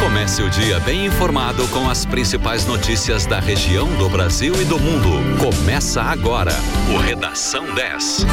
[0.00, 4.78] Comece o dia bem informado com as principais notícias da região, do Brasil e do
[4.78, 5.10] mundo.
[5.38, 6.52] Começa agora
[6.94, 8.26] o Redação 10.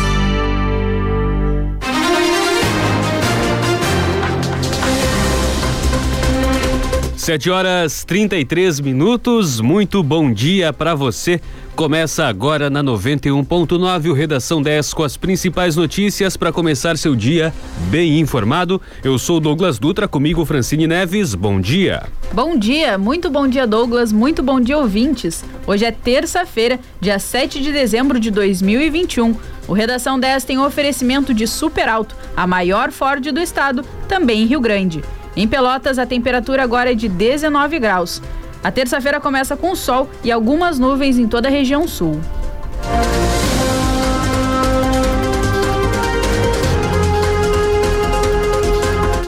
[7.16, 9.62] Sete horas 33 minutos.
[9.62, 11.40] Muito bom dia para você.
[11.76, 17.52] Começa agora na 91.9 o Redação 10 com as principais notícias para começar seu dia
[17.90, 18.80] bem informado.
[19.04, 21.34] Eu sou Douglas Dutra, comigo Francine Neves.
[21.34, 22.04] Bom dia.
[22.32, 25.44] Bom dia, muito bom dia Douglas, muito bom dia ouvintes.
[25.66, 29.36] Hoje é terça-feira, dia 7 de dezembro de 2021.
[29.68, 34.46] O Redação 10 tem oferecimento de Super Alto, a maior Ford do estado, também em
[34.46, 35.04] Rio Grande.
[35.36, 38.22] Em Pelotas, a temperatura agora é de 19 graus.
[38.64, 42.22] A terça-feira começa com sol e algumas nuvens em toda a região sul.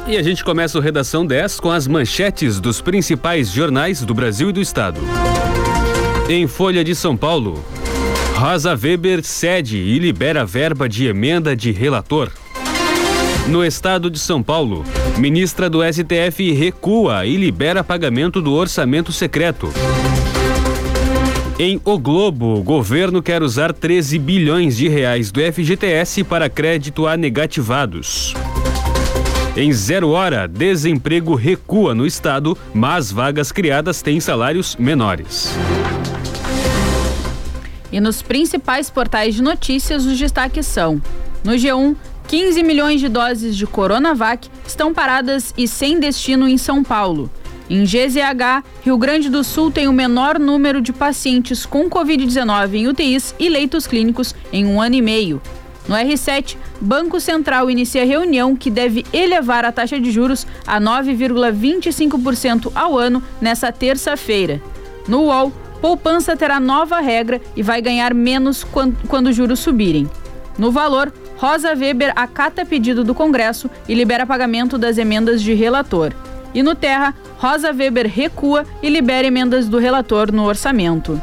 [0.08, 4.52] E a gente começa o Redação 10 com as manchetes dos principais jornais do Brasil
[4.52, 5.02] e do Estado.
[6.30, 7.62] Em Folha de São Paulo,
[8.36, 12.32] Rosa Weber cede e libera verba de emenda de relator.
[13.48, 14.86] No estado de São Paulo,
[15.18, 19.72] ministra do STF recua e libera pagamento do orçamento secreto.
[21.58, 27.08] Em O Globo, o governo quer usar 13 bilhões de reais do FGTS para crédito
[27.08, 28.34] a negativados.
[29.56, 35.56] Em zero hora, desemprego recua no estado, mas vagas criadas têm salários menores.
[37.90, 41.02] E nos principais portais de notícias, os destaques são:
[41.42, 41.96] no G1,
[42.28, 47.30] 15 milhões de doses de Coronavac estão paradas e sem destino em São Paulo.
[47.70, 52.88] Em GZH, Rio Grande do Sul tem o menor número de pacientes com Covid-19 em
[52.88, 55.42] UTIs e leitos clínicos em um ano e meio.
[55.88, 62.72] No R7, Banco Central inicia reunião que deve elevar a taxa de juros a 9,25%
[62.74, 64.62] ao ano nessa terça-feira.
[65.08, 70.10] No UOL, poupança terá nova regra e vai ganhar menos quando, quando os juros subirem.
[70.58, 76.14] No valor, Rosa Weber acata pedido do Congresso e libera pagamento das emendas de relator.
[76.54, 81.22] E no Terra, Rosa Weber recua e libera emendas do relator no orçamento.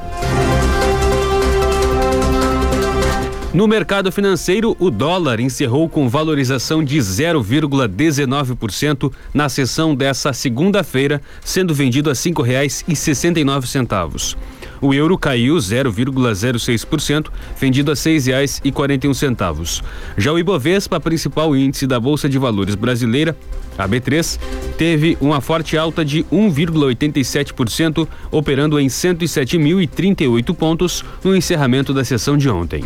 [3.54, 11.74] No mercado financeiro, o dólar encerrou com valorização de 0,19% na sessão dessa segunda-feira, sendo
[11.74, 14.36] vendido a R$ 5,69.
[14.82, 17.28] O euro caiu 0,06%,
[17.58, 19.80] vendido a R$ 6,41.
[20.18, 23.36] Já o Ibovespa, principal índice da Bolsa de Valores brasileira,
[23.78, 24.40] a B3,
[24.76, 32.50] teve uma forte alta de 1,87%, operando em 107.038 pontos no encerramento da sessão de
[32.50, 32.84] ontem.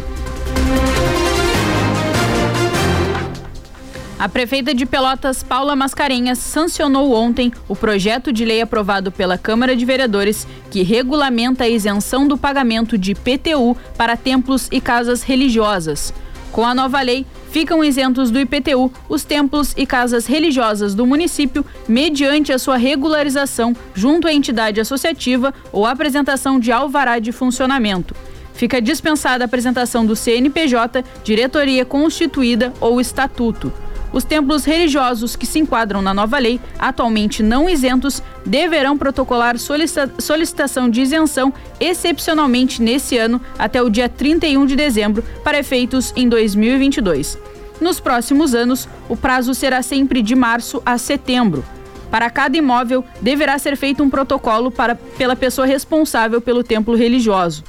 [4.18, 9.76] A prefeita de Pelotas, Paula Mascarenhas, sancionou ontem o projeto de lei aprovado pela Câmara
[9.76, 16.14] de Vereadores que regulamenta a isenção do pagamento de IPTU para templos e casas religiosas.
[16.50, 21.62] Com a nova lei, ficam isentos do IPTU os templos e casas religiosas do município
[21.86, 28.14] mediante a sua regularização junto à entidade associativa ou apresentação de alvará de funcionamento.
[28.54, 33.70] Fica dispensada a apresentação do CNPJ, diretoria constituída ou estatuto.
[34.16, 40.10] Os templos religiosos que se enquadram na nova lei, atualmente não isentos, deverão protocolar solicita
[40.18, 46.30] solicitação de isenção excepcionalmente nesse ano até o dia 31 de dezembro para efeitos em
[46.30, 47.36] 2022.
[47.78, 51.62] Nos próximos anos, o prazo será sempre de março a setembro.
[52.10, 57.62] Para cada imóvel, deverá ser feito um protocolo para, pela pessoa responsável pelo templo religioso.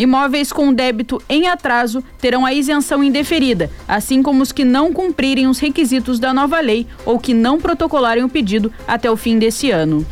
[0.00, 5.46] Imóveis com débito em atraso terão a isenção indeferida, assim como os que não cumprirem
[5.46, 9.70] os requisitos da nova lei ou que não protocolarem o pedido até o fim desse
[9.70, 10.06] ano.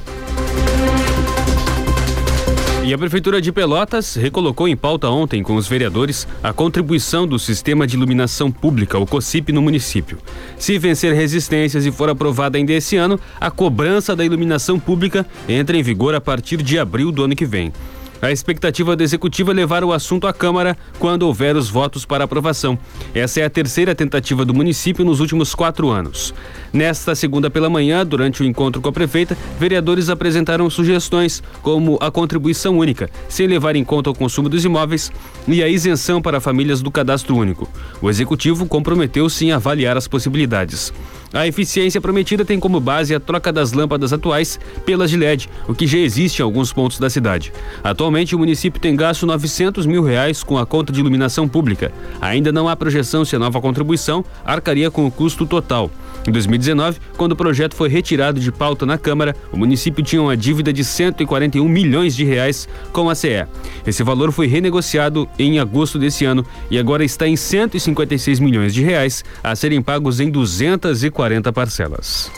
[2.85, 7.39] E a Prefeitura de Pelotas recolocou em pauta ontem com os vereadores a contribuição do
[7.39, 10.19] Sistema de Iluminação Pública, o COSIP, no município.
[10.59, 15.79] Se vencer resistências e for aprovada ainda esse ano, a cobrança da iluminação pública entra
[15.79, 17.73] em vigor a partir de abril do ano que vem.
[18.21, 22.25] A expectativa da executiva é levar o assunto à Câmara quando houver os votos para
[22.25, 22.77] aprovação.
[23.15, 26.35] Essa é a terceira tentativa do município nos últimos quatro anos.
[26.73, 32.11] Nesta segunda pela manhã, durante o encontro com a prefeita, vereadores apresentaram sugestões como a
[32.11, 35.13] contribuição única, sem levar em conta o consumo dos imóveis,
[35.47, 37.69] e a isenção para famílias do cadastro único.
[38.03, 40.93] O executivo comprometeu-se em avaliar as possibilidades.
[41.33, 45.75] A eficiência prometida tem como base a troca das lâmpadas atuais pelas de LED, o
[45.75, 47.53] que já existe em alguns pontos da cidade.
[47.85, 51.93] Atualmente, o município tem gasto 900 mil reais com a conta de iluminação pública.
[52.19, 55.91] Ainda não há projeção se a nova contribuição arcaria com o custo total.
[56.27, 60.37] Em 2019, quando o projeto foi retirado de pauta na Câmara, o município tinha uma
[60.37, 63.47] dívida de 141 milhões de reais com a CE.
[63.87, 68.83] Esse valor foi renegociado em agosto desse ano e agora está em 156 milhões de
[68.83, 71.18] reais a serem pagos em 240
[71.53, 72.31] parcelas.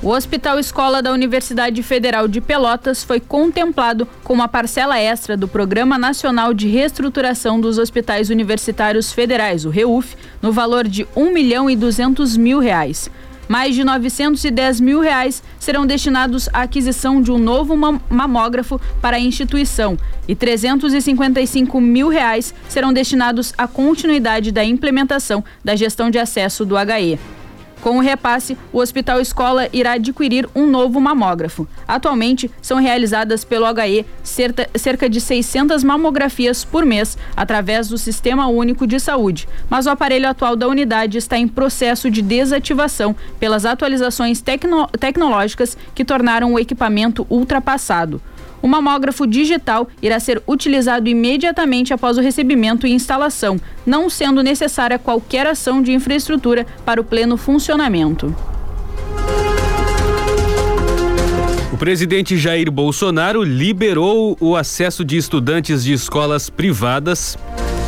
[0.00, 5.48] O Hospital Escola da Universidade Federal de Pelotas foi contemplado com uma parcela extra do
[5.48, 11.68] Programa Nacional de Reestruturação dos Hospitais Universitários Federais, o REUF, no valor de 1 milhão
[11.68, 13.10] e 200 mil reais.
[13.48, 17.76] Mais de 910 mil reais serão destinados à aquisição de um novo
[18.10, 19.96] mamógrafo para a instituição
[20.26, 26.76] e 355 mil reais serão destinados à continuidade da implementação da gestão de acesso do
[26.76, 27.18] HE.
[27.80, 31.68] Com o repasse, o Hospital Escola irá adquirir um novo mamógrafo.
[31.86, 34.04] Atualmente, são realizadas pelo HE
[34.74, 40.28] cerca de 600 mamografias por mês através do Sistema Único de Saúde, mas o aparelho
[40.28, 46.58] atual da unidade está em processo de desativação pelas atualizações tecno tecnológicas que tornaram o
[46.58, 48.20] equipamento ultrapassado.
[48.66, 54.98] O mamógrafo digital irá ser utilizado imediatamente após o recebimento e instalação, não sendo necessária
[54.98, 58.34] qualquer ação de infraestrutura para o pleno funcionamento.
[61.72, 67.38] O presidente Jair Bolsonaro liberou o acesso de estudantes de escolas privadas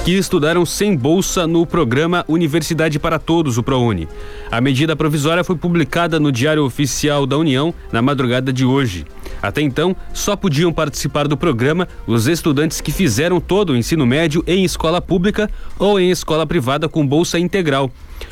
[0.08, 4.08] que estudaram sem bolsa no programa Universidade para Todos, o ProUni.
[4.50, 9.04] A medida provisória foi publicada no Diário Oficial da União na madrugada de hoje.
[9.42, 14.42] Até então, só podiam participar do programa os estudantes que fizeram todo o ensino médio
[14.46, 17.90] em escola pública ou em escola privada com bolsa integral.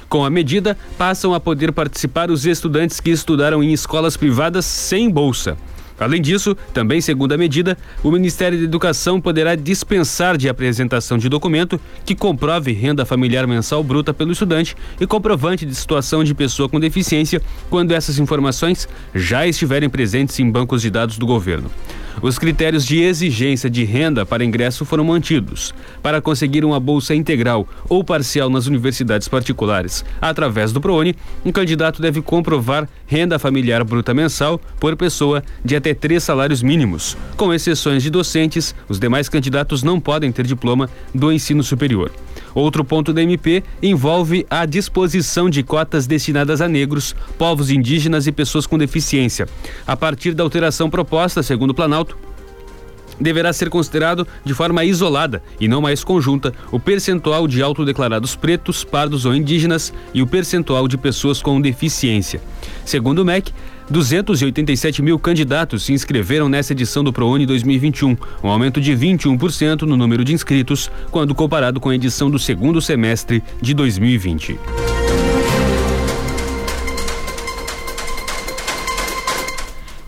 [0.08, 5.11] Com a medida, passam a poder participar os estudantes que estudaram em escolas privadas sem
[5.11, 5.58] bolsa.
[5.99, 11.29] Além disso, também segundo a medida, o Ministério da Educação poderá dispensar de apresentação de
[11.29, 16.69] documento que comprove renda familiar mensal bruta pelo estudante e comprovante de situação de pessoa
[16.69, 17.41] com deficiência
[17.71, 21.71] quando essas informações já estiverem presentes em bancos de dados do governo.
[22.23, 25.75] Os critérios de exigência de renda para ingresso foram mantidos.
[26.03, 31.15] Para conseguir uma bolsa integral ou parcial nas universidades particulares através do ProUni,
[31.45, 37.17] um candidato deve comprovar renda familiar bruta mensal por pessoa de até três salários mínimos.
[37.37, 42.11] Com exceções de docentes, os demais candidatos não podem ter diploma do ensino superior.
[42.56, 48.32] Outro ponto da MP envolve a disposição de cotas destinadas a negros, povos indígenas e
[48.32, 49.47] pessoas com deficiência.
[49.87, 52.17] A partir da alteração proposta, segundo o Planalto,
[53.20, 58.82] deverá ser considerado de forma isolada e não mais conjunta o percentual de autodeclarados pretos,
[58.82, 62.41] pardos ou indígenas e o percentual de pessoas com deficiência.
[62.87, 63.52] Segundo o MEC,
[63.91, 69.97] 287 mil candidatos se inscreveram nessa edição do ProUni 2021, um aumento de 21% no
[69.97, 74.59] número de inscritos, quando comparado com a edição do segundo semestre de 2020.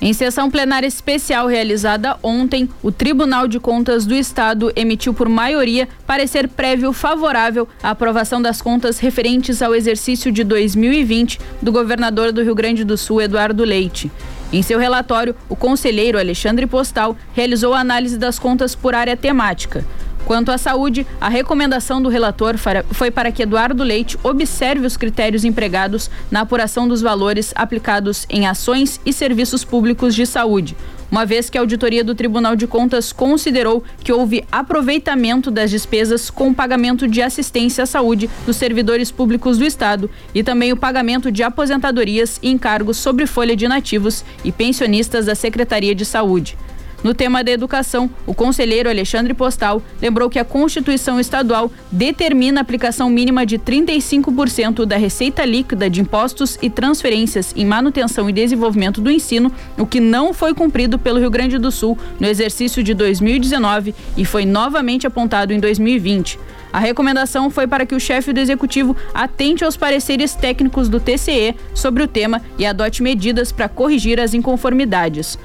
[0.01, 5.89] Em sessão plenária especial realizada ontem, o Tribunal de Contas do Estado emitiu por maioria
[6.07, 12.45] parecer prévio favorável à aprovação das contas referentes ao exercício de 2020 do governador do
[12.45, 14.09] Rio Grande do Sul, Eduardo Leite.
[14.53, 19.85] Em seu relatório, o conselheiro Alexandre Postal realizou a análise das contas por área temática.
[20.29, 22.57] Quanto à saúde, a recomendação do relator
[22.91, 28.47] foi para que Eduardo Leite observe os critérios empregados na apuração dos valores aplicados em
[28.47, 30.77] ações e serviços públicos de saúde,
[31.11, 36.29] uma vez que a auditoria do Tribunal de Contas considerou que houve aproveitamento das despesas
[36.29, 40.77] com o pagamento de assistência à saúde dos servidores públicos do Estado e também o
[40.77, 46.59] pagamento de aposentadorias e encargos sobre folha de nativos e pensionistas da Secretaria de Saúde.
[47.03, 52.63] No tema da educação, o conselheiro Alexandre Postal lembrou que a Constituição Estadual determina a
[52.63, 59.01] aplicação mínima de 35% da receita líquida de impostos e transferências em manutenção e desenvolvimento
[59.01, 62.93] do ensino, o que não foi cumprido pelo Rio Grande do Sul no exercício de
[62.95, 66.39] 2019 e foi novamente apontado em 2020.
[66.73, 71.55] A recomendação foi para que o chefe do executivo atente aos pareceres técnicos do TCE
[71.73, 75.39] sobre o tema e adote medidas para corrigir as inconformidades.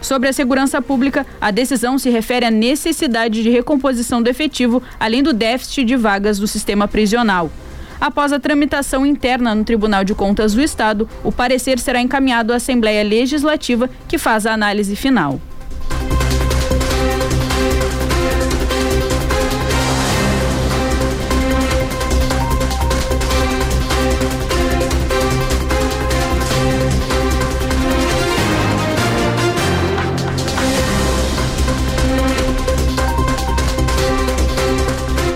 [0.00, 5.22] Sobre a segurança pública, a decisão se refere à necessidade de recomposição do efetivo, além
[5.22, 7.50] do déficit de vagas do sistema prisional.
[8.00, 12.56] Após a tramitação interna no Tribunal de Contas do Estado, o parecer será encaminhado à
[12.56, 15.38] Assembleia Legislativa, que faz a análise final.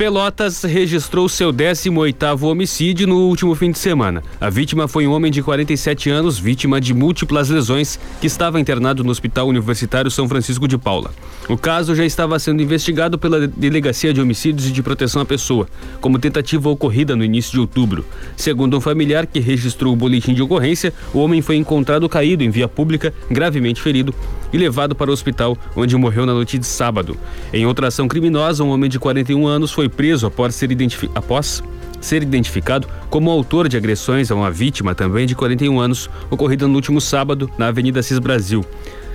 [0.05, 4.23] Pelotas registrou seu 18º homicídio no último fim de semana.
[4.39, 9.03] A vítima foi um homem de 47 anos, vítima de múltiplas lesões, que estava internado
[9.03, 11.11] no Hospital Universitário São Francisco de Paula.
[11.49, 15.67] O caso já estava sendo investigado pela Delegacia de Homicídios e de Proteção à Pessoa,
[16.03, 18.05] como tentativa ocorrida no início de outubro.
[18.37, 22.51] Segundo um familiar que registrou o boletim de ocorrência, o homem foi encontrado caído em
[22.51, 24.15] via pública, gravemente ferido,
[24.53, 27.17] e levado para o hospital, onde morreu na noite de sábado.
[27.53, 31.63] Em outra ação criminosa, um homem de 41 anos foi preso após ser, identifi após
[32.01, 36.75] ser identificado como autor de agressões a uma vítima também de 41 anos, ocorrida no
[36.75, 38.65] último sábado na Avenida Cis Brasil.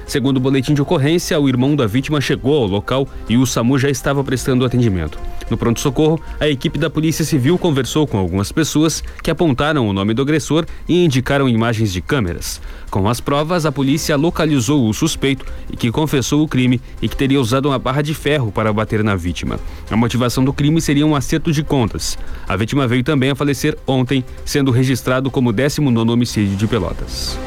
[0.10, 3.78] Segundo o boletim de ocorrência, o irmão da vítima chegou ao local e o SAMU
[3.78, 5.20] já estava prestando atendimento.
[5.52, 10.16] No pronto-socorro, a equipe da Polícia Civil conversou com algumas pessoas que apontaram o nome
[10.16, 12.60] do agressor e indicaram imagens de câmeras.
[12.90, 17.16] Com as provas, a polícia localizou o suspeito e que confessou o crime e que
[17.16, 19.60] teria usado uma barra de ferro para bater na vítima.
[19.92, 22.18] A motivação do crime seria um acerto de contas.
[22.48, 27.38] A vítima veio também a falecer ontem, sendo registrado como 19 homicídio de Pelotas.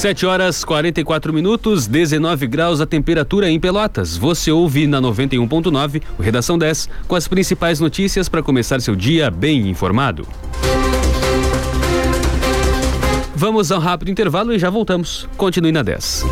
[0.00, 4.16] 7 horas 44 minutos, 19 graus a temperatura em Pelotas.
[4.16, 9.30] Você ouve na 91.9, o Redação 10, com as principais notícias para começar seu dia
[9.30, 10.26] bem informado.
[13.36, 15.28] Vamos a um rápido intervalo e já voltamos.
[15.36, 16.24] Continue na 10.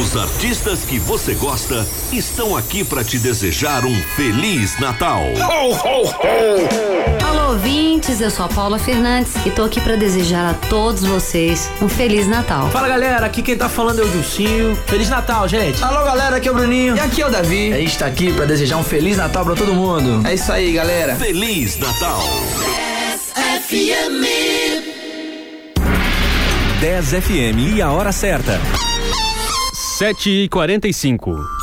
[0.00, 5.22] Os artistas que você gosta estão aqui para te desejar um feliz Natal.
[5.22, 7.17] Ho, ho, ho.
[7.58, 11.88] Ouvintes, eu sou a Paula Fernandes e tô aqui para desejar a todos vocês um
[11.88, 12.70] feliz Natal.
[12.70, 14.76] Fala galera, aqui quem tá falando é o Gilcinho.
[14.86, 15.82] Feliz Natal, gente.
[15.82, 16.96] Alô galera, aqui é o Bruninho.
[16.96, 17.72] E aqui é o Davi.
[17.72, 20.24] A gente tá aqui para desejar um feliz Natal para todo mundo.
[20.24, 21.16] É isso aí, galera.
[21.16, 22.22] Feliz Natal.
[23.34, 24.24] 10 FM.
[26.80, 28.60] 10 FM e a hora certa.
[29.98, 31.57] 7 e 45 no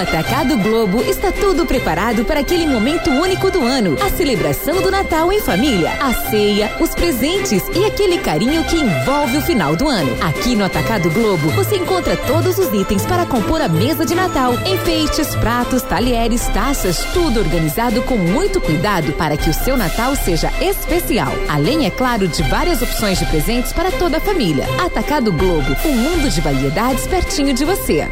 [0.00, 3.98] Atacado Globo está tudo preparado para aquele momento único do ano.
[4.00, 9.36] A celebração do Natal em família, a ceia, os presentes e aquele carinho que envolve
[9.36, 10.16] o final do ano.
[10.22, 14.54] Aqui no Atacado Globo você encontra todos os itens para compor a mesa de Natal.
[14.64, 20.50] Enfeites, pratos, talheres, taças, tudo organizado com muito cuidado para que o seu Natal seja
[20.62, 21.32] especial.
[21.46, 24.64] Além, é claro, de várias opções de presentes para toda a família.
[24.82, 28.10] Atacado Globo, um mundo de variedades pertinho de você.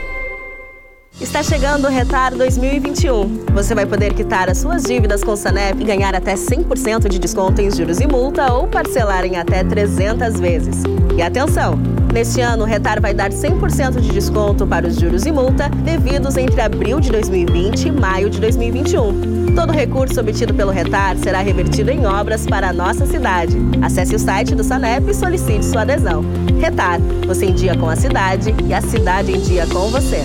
[1.21, 3.47] Está chegando o Retar 2021.
[3.53, 7.19] Você vai poder quitar as suas dívidas com o Sanep e ganhar até 100% de
[7.19, 10.85] desconto em juros e multa ou parcelar em até 300 vezes.
[11.17, 11.77] E atenção!
[12.13, 16.37] Neste ano, o Retar vai dar 100% de desconto para os juros e multa devidos
[16.37, 19.57] entre abril de 2020 e maio de 2021.
[19.57, 23.57] Todo recurso obtido pelo Retar será revertido em obras para a nossa cidade.
[23.83, 26.25] Acesse o site do Sanep e solicite sua adesão.
[26.61, 30.23] Retar, você em dia com a cidade e a cidade em dia com você.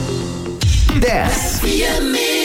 [0.99, 2.42] 10.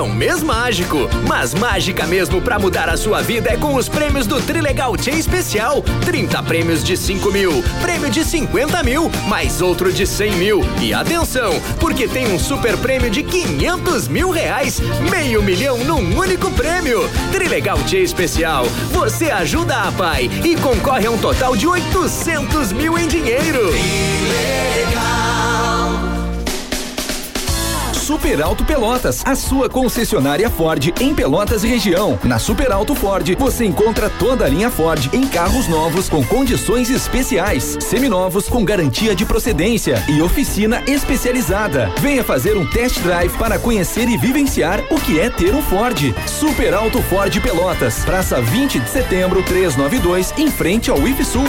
[0.00, 0.96] É um mês mágico,
[1.28, 5.12] mas mágica mesmo para mudar a sua vida é com os prêmios do Trilegal Tia
[5.12, 5.84] Especial.
[6.06, 10.62] 30 prêmios de 5 mil, prêmio de 50 mil, mais outro de 100 mil.
[10.80, 14.80] E atenção, porque tem um super prêmio de 500 mil reais,
[15.10, 17.06] meio milhão num único prêmio.
[17.30, 22.96] Trilegal Tia Especial, você ajuda a pai e concorre a um total de 800 mil
[22.96, 23.68] em dinheiro.
[23.68, 25.19] Trilegal.
[28.10, 32.18] Super Alto Pelotas, a sua concessionária Ford em Pelotas e região.
[32.24, 36.90] Na Super Alto Ford, você encontra toda a linha Ford em carros novos com condições
[36.90, 41.88] especiais, seminovos com garantia de procedência e oficina especializada.
[42.00, 46.12] Venha fazer um test drive para conhecer e vivenciar o que é ter um Ford.
[46.26, 51.46] Super Alto Ford Pelotas, Praça 20 de Setembro, 392, em frente ao IFSUL.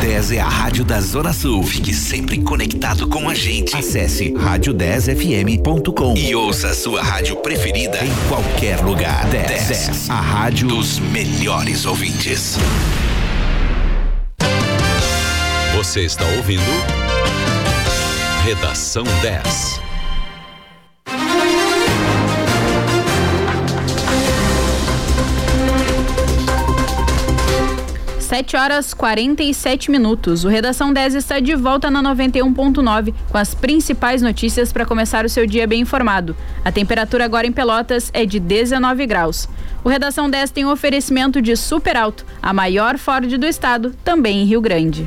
[0.00, 1.62] 10 é a rádio da Zona Sul.
[1.64, 3.76] Fique sempre conectado com a gente.
[3.76, 9.26] Acesse rádio10fm.com e ouça a sua rádio preferida em qualquer lugar.
[9.26, 12.56] 10, 10 a rádio dos melhores ouvintes.
[15.74, 16.62] Você está ouvindo?
[18.44, 19.87] Redação 10.
[28.28, 30.44] 7 horas 47 minutos.
[30.44, 35.30] O Redação 10 está de volta na 91.9 com as principais notícias para começar o
[35.30, 36.36] seu dia bem informado.
[36.62, 39.48] A temperatura agora em Pelotas é de 19 graus.
[39.82, 44.42] O Redação 10 tem um oferecimento de Super Alto, a maior Ford do estado, também
[44.42, 45.06] em Rio Grande.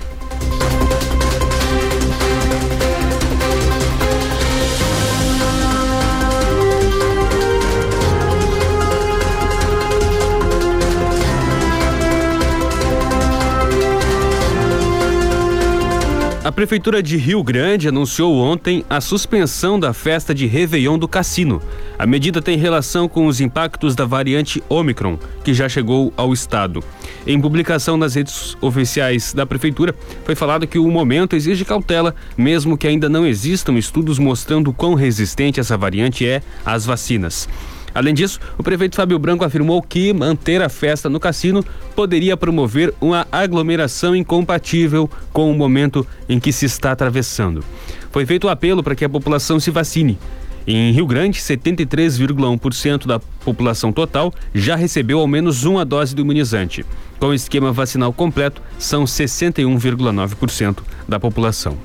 [16.52, 21.62] A Prefeitura de Rio Grande anunciou ontem a suspensão da festa de Réveillon do Cassino.
[21.98, 26.84] A medida tem relação com os impactos da variante Omicron, que já chegou ao estado.
[27.26, 32.78] Em publicação nas redes oficiais da Prefeitura, foi falado que o momento exige cautela, mesmo
[32.78, 37.48] que ainda não existam estudos mostrando quão resistente essa variante é às vacinas.
[37.94, 41.64] Além disso, o prefeito Fábio Branco afirmou que manter a festa no cassino
[41.96, 47.64] poderia promover uma aglomeração incompatível com o momento em que se está atravessando.
[48.12, 50.18] Foi feito o um apelo para que a população se vacine.
[50.66, 56.86] Em Rio Grande, 73,1% da população total já recebeu ao menos uma dose do imunizante.
[57.20, 61.78] Com o esquema vacinal completo, são 61,9% da população.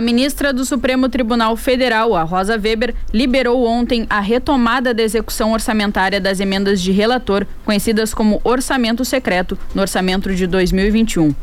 [0.00, 5.52] A ministra do Supremo Tribunal Federal, a Rosa Weber, liberou ontem a retomada da execução
[5.52, 11.34] orçamentária das emendas de relator, conhecidas como orçamento secreto, no orçamento de 2021.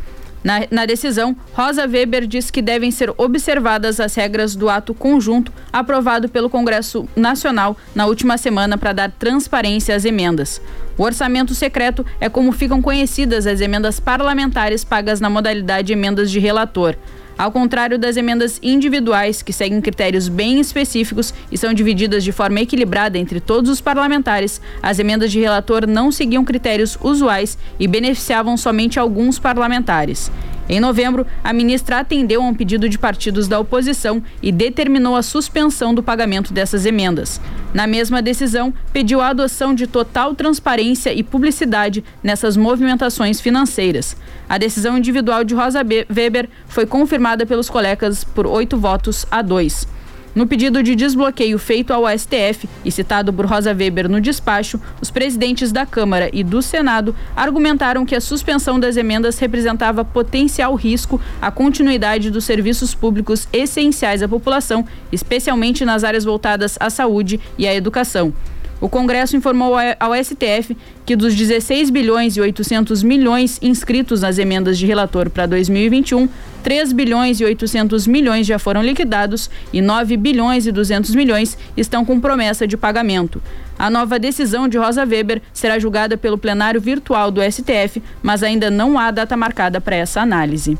[0.44, 5.54] Na, na, decisão, Rosa Weber diz que devem ser observadas as regras do ato conjunto
[5.72, 10.60] aprovado pelo Congresso Nacional na última semana para dar transparência às emendas.
[10.98, 16.40] O orçamento secreto é como ficam conhecidas as emendas parlamentares pagas na modalidade emendas de
[16.40, 16.96] relator.
[17.38, 22.62] Ao contrário das emendas individuais, que seguem critérios bem específicos e são divididas de forma
[22.62, 28.58] equilibrada entre todos os parlamentares, as emendas de relator não seguiam critérios usuais e beneficiavam
[28.58, 30.32] somente alguns parlamentares.
[30.70, 35.24] Em novembro, a ministra atendeu a um pedido de partidos da oposição e determinou a
[35.24, 37.40] suspensão do pagamento dessas emendas.
[37.74, 44.18] Na mesma decisão, pediu a adoção de total transparência e publicidade nessas movimentações financeiras.
[44.50, 49.88] A decisão individual de Rosa Weber foi confirmada pelos colegas por oito votos a dois.
[50.36, 55.10] No pedido de desbloqueio feito ao STF e citado por Rosa Weber no despacho, os
[55.10, 61.20] presidentes da Câmara e do Senado argumentaram que a suspensão das emendas representava potencial risco
[61.42, 67.68] à continuidade dos serviços públicos essenciais à população, especialmente nas áreas voltadas à saúde e
[67.68, 68.34] à educação.
[68.80, 74.78] O Congresso informou ao STF que dos 16 bilhões e 800 milhões inscritos nas emendas
[74.78, 76.30] de relator para 2021,
[76.64, 82.06] 3 bilhões e 800 milhões já foram liquidados e 9 bilhões e 200 milhões estão
[82.06, 83.42] com promessa de pagamento.
[83.80, 88.70] A nova decisão de Rosa Weber será julgada pelo plenário virtual do STF, mas ainda
[88.70, 90.78] não há data marcada para essa análise.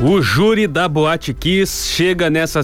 [0.00, 2.60] O júri da Boate Kiss chega nessa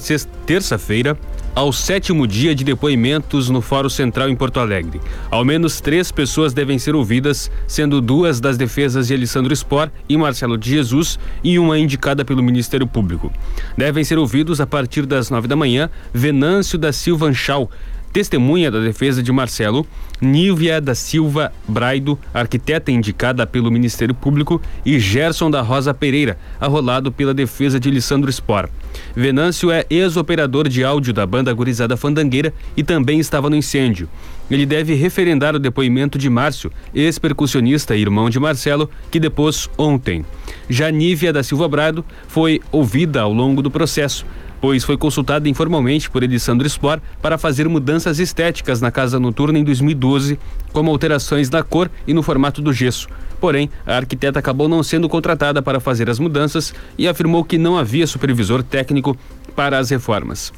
[0.47, 1.19] terça-feira
[1.53, 5.01] ao sétimo dia de depoimentos no Fórum Central em Porto Alegre.
[5.33, 10.17] Ao menos três pessoas devem ser ouvidas, sendo duas das defesas de Alessandro Spor e
[10.17, 13.33] Marcelo de Jesus e uma indicada pelo Ministério Público.
[13.77, 17.69] Devem ser ouvidos a partir das nove da manhã Venâncio da Silva Anchal,
[18.15, 19.85] testemunha da defesa de Marcelo,
[20.21, 27.11] Nívia da Silva Braido, arquiteta indicada pelo Ministério Público, e Gerson da Rosa Pereira, arrolado
[27.11, 28.71] pela defesa de Lissandro Spor.
[29.17, 34.09] Venâncio é ex-operador de áudio da banda Gurizada Fandangueira e também estava no incêndio.
[34.49, 40.25] Ele deve referendar o depoimento de Márcio, ex-percussionista e irmão de Marcelo, que depôs ontem.
[40.69, 44.25] Já Nívia da Silva Brado foi ouvida ao longo do processo
[44.61, 49.65] pois foi consultada informalmente por Elisandro Spor para fazer mudanças estéticas na casa noturna em
[49.65, 50.39] 2012,
[50.73, 53.09] como alterações na cor e no formato do gesso.
[53.41, 57.77] Porém, a arquiteta acabou não sendo contratada para fazer as mudanças e afirmou que não
[57.77, 59.17] havia supervisor técnico
[59.55, 60.53] para as reformas.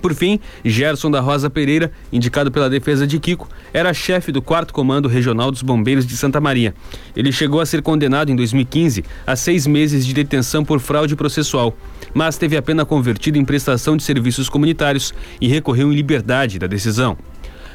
[0.00, 4.72] Por fim, Gerson da Rosa Pereira, indicado pela defesa de Kiko, era chefe do 4
[4.72, 6.74] Comando Regional dos Bombeiros de Santa Maria.
[7.16, 11.76] Ele chegou a ser condenado em 2015 a seis meses de detenção por fraude processual,
[12.14, 16.66] mas teve a pena convertida em prestação de serviços comunitários e recorreu em liberdade da
[16.66, 17.16] decisão.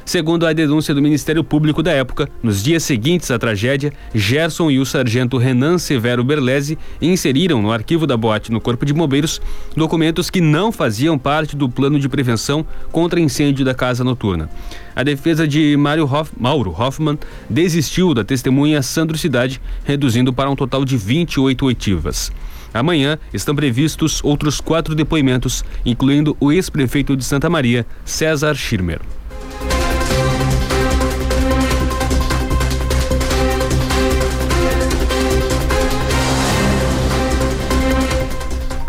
[0.04, 4.78] Segundo a denúncia do Ministério Público da época, nos dias seguintes à tragédia, Gerson e
[4.78, 9.40] o sargento Renan Severo Berlese inseriram no arquivo da boate no Corpo de Bombeiros
[9.74, 14.50] documentos que não faziam parte do plano de prevenção contra incêndio da casa noturna.
[14.94, 15.74] A defesa de
[16.10, 22.30] Hoff, Mauro Hoffman desistiu da testemunha Sandro Cidade, reduzindo para um total de 28 oitivas.
[22.74, 29.00] Amanhã estão previstos outros quatro depoimentos, incluindo o ex-prefeito de Santa Maria, César Schirmer.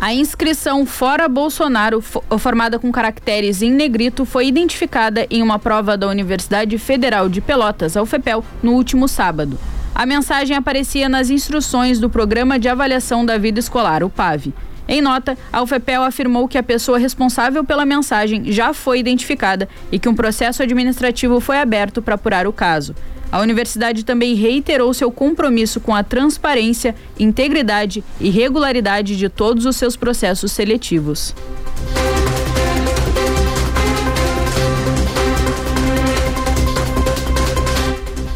[0.06, 6.08] A inscrição fora Bolsonaro, formada com caracteres em negrito, foi identificada em uma prova da
[6.08, 9.58] Universidade Federal de Pelotas, a UFEPEL, no último sábado.
[9.96, 14.54] A mensagem aparecia nas instruções do Programa de Avaliação da Vida Escolar, o PAV.
[14.88, 19.98] Em nota, a UFPEL afirmou que a pessoa responsável pela mensagem já foi identificada e
[19.98, 22.94] que um processo administrativo foi aberto para apurar o caso.
[23.32, 29.76] A universidade também reiterou seu compromisso com a transparência, integridade e regularidade de todos os
[29.76, 31.34] seus processos seletivos.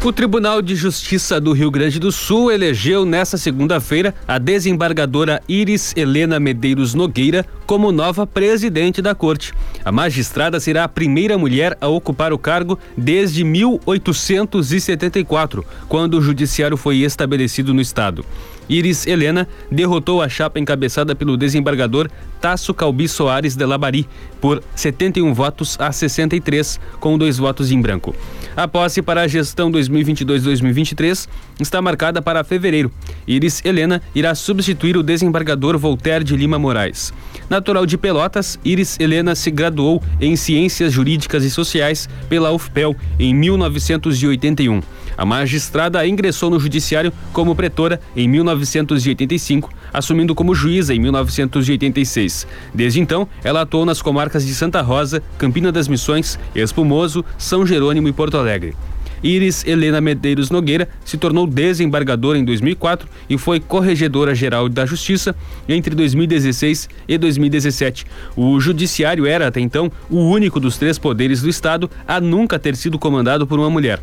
[0.02, 5.92] O Tribunal de Justiça do Rio Grande do Sul elegeu nesta segunda-feira a desembargadora Iris
[5.94, 9.52] Helena Medeiros Nogueira como nova presidente da corte.
[9.84, 16.78] A magistrada será a primeira mulher a ocupar o cargo desde 1874, quando o judiciário
[16.78, 18.24] foi estabelecido no estado.
[18.70, 22.08] Iris Helena derrotou a chapa encabeçada pelo desembargador
[22.40, 24.08] Tasso Calbi Soares de Labari
[24.40, 28.16] por 71 votos a 63, com dois votos em branco.
[28.56, 31.28] A posse para a gestão 2022-2023
[31.60, 32.90] está marcada para fevereiro.
[33.26, 37.12] Iris Helena irá substituir o desembargador Voltaire de Lima Moraes.
[37.48, 43.34] Natural de Pelotas, Iris Helena se graduou em Ciências Jurídicas e Sociais pela UFPEL em
[43.34, 44.80] 1981.
[45.16, 52.46] A magistrada ingressou no judiciário como pretora em 1985, assumindo como juíza em 1986.
[52.74, 58.08] Desde então, ela atuou nas comarcas de Santa Rosa, Campina das Missões, Espumoso, São Jerônimo
[58.08, 58.74] e Porto Alegre.
[59.22, 65.34] Iris Helena Medeiros Nogueira se tornou desembargadora em 2004 e foi corregedora geral da Justiça
[65.68, 68.06] entre 2016 e 2017.
[68.36, 72.76] O judiciário era até então o único dos três poderes do estado a nunca ter
[72.76, 74.00] sido comandado por uma mulher.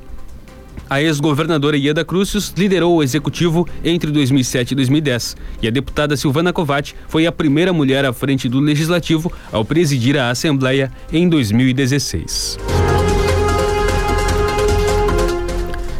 [0.90, 6.54] A ex-governadora Ieda Crucius liderou o executivo entre 2007 e 2010 e a deputada Silvana
[6.54, 12.58] Kovács foi a primeira mulher à frente do legislativo ao presidir a Assembleia em 2016.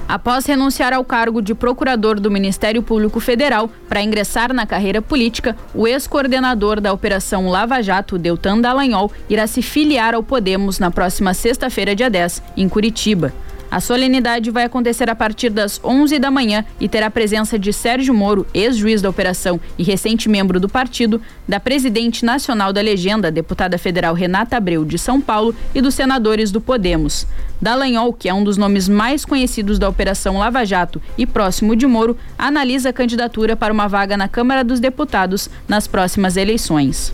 [0.08, 5.56] Após renunciar ao cargo de procurador do Ministério Público Federal para ingressar na carreira política,
[5.76, 11.34] o ex-coordenador da Operação Lava Jato, Deltan Dallagnol, irá se filiar ao Podemos na próxima
[11.34, 13.34] sexta-feira, dia 10, em Curitiba.
[13.70, 17.74] A solenidade vai acontecer a partir das 11 da manhã e terá a presença de
[17.74, 23.30] Sérgio Moro, ex-juiz da operação e recente membro do partido, da presidente nacional da legenda,
[23.30, 27.28] deputada federal Renata Abreu de São Paulo e dos senadores do Podemos.
[27.62, 31.86] Dallagnol, que é um dos nomes mais conhecidos da Operação Lava Jato e próximo de
[31.86, 37.14] Moro, analisa a candidatura para uma vaga na Câmara dos Deputados nas próximas eleições.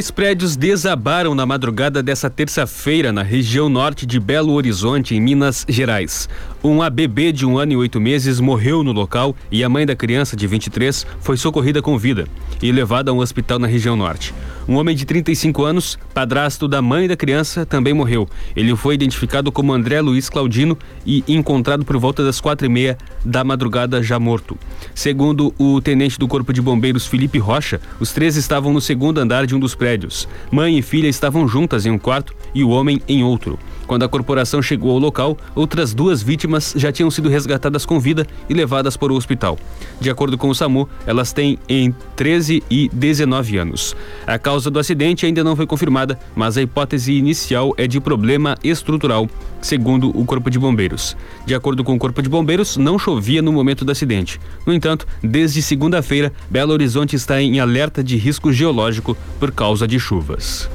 [0.00, 5.66] Dois prédios desabaram na madrugada dessa terça-feira na região norte de Belo Horizonte, em Minas
[5.68, 6.26] Gerais.
[6.62, 9.96] Uma bebê de um ano e oito meses morreu no local e a mãe da
[9.96, 12.28] criança, de 23, foi socorrida com vida
[12.60, 14.34] e levada a um hospital na região norte.
[14.68, 18.28] Um homem de 35 anos, padrasto da mãe da criança, também morreu.
[18.54, 22.98] Ele foi identificado como André Luiz Claudino e encontrado por volta das quatro e meia
[23.24, 24.58] da madrugada já morto.
[24.94, 29.46] Segundo o tenente do Corpo de Bombeiros Felipe Rocha, os três estavam no segundo andar
[29.46, 30.28] de um dos prédios.
[30.52, 33.58] Mãe e filha estavam juntas em um quarto e o homem em outro.
[33.90, 38.24] Quando a corporação chegou ao local, outras duas vítimas já tinham sido resgatadas com vida
[38.48, 39.58] e levadas para o hospital.
[40.00, 43.96] De acordo com o SAMU, elas têm em 13 e 19 anos.
[44.24, 48.56] A causa do acidente ainda não foi confirmada, mas a hipótese inicial é de problema
[48.62, 49.28] estrutural,
[49.60, 51.16] segundo o Corpo de Bombeiros.
[51.44, 54.40] De acordo com o Corpo de Bombeiros, não chovia no momento do acidente.
[54.64, 59.98] No entanto, desde segunda-feira, Belo Horizonte está em alerta de risco geológico por causa de
[59.98, 60.70] chuvas.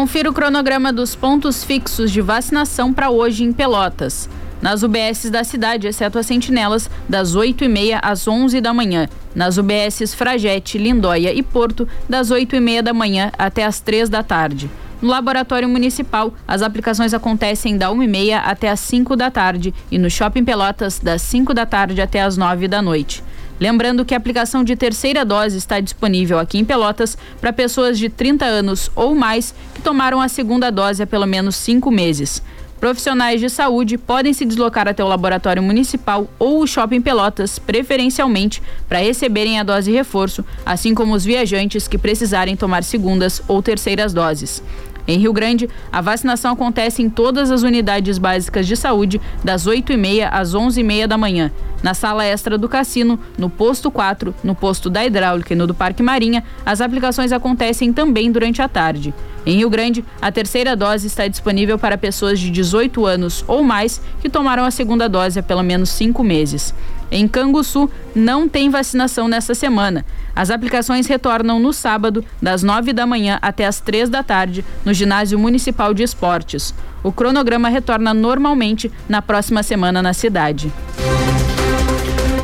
[0.00, 4.30] Confira o cronograma dos pontos fixos de vacinação para hoje em Pelotas.
[4.62, 9.06] Nas UBSs da cidade, exceto as sentinelas, das 8h30 às 11 da manhã.
[9.34, 14.70] Nas UBSs Fragete, Lindóia e Porto, das 8h30 da manhã até as 3 da tarde.
[15.02, 20.08] No Laboratório Municipal, as aplicações acontecem da 1h30 até as 5 da tarde e no
[20.08, 23.22] Shopping Pelotas, das 5 da tarde até as 9 da noite.
[23.60, 28.08] Lembrando que a aplicação de terceira dose está disponível aqui em Pelotas para pessoas de
[28.08, 32.42] 30 anos ou mais que tomaram a segunda dose há pelo menos cinco meses.
[32.80, 38.62] Profissionais de saúde podem se deslocar até o laboratório municipal ou o shopping Pelotas, preferencialmente,
[38.88, 44.14] para receberem a dose reforço, assim como os viajantes que precisarem tomar segundas ou terceiras
[44.14, 44.62] doses.
[45.10, 50.28] Em Rio Grande, a vacinação acontece em todas as unidades básicas de saúde, das 8h30
[50.30, 51.50] às 11h30 da manhã.
[51.82, 55.74] Na sala extra do cassino, no posto 4, no posto da hidráulica e no do
[55.74, 59.12] Parque Marinha, as aplicações acontecem também durante a tarde.
[59.46, 64.00] Em Rio Grande, a terceira dose está disponível para pessoas de 18 anos ou mais
[64.20, 66.74] que tomaram a segunda dose há pelo menos cinco meses.
[67.10, 70.04] Em Canguçu, não tem vacinação nesta semana.
[70.34, 74.94] As aplicações retornam no sábado, das 9 da manhã até as 3 da tarde, no
[74.94, 76.72] Ginásio Municipal de Esportes.
[77.02, 80.72] O cronograma retorna normalmente na próxima semana na cidade.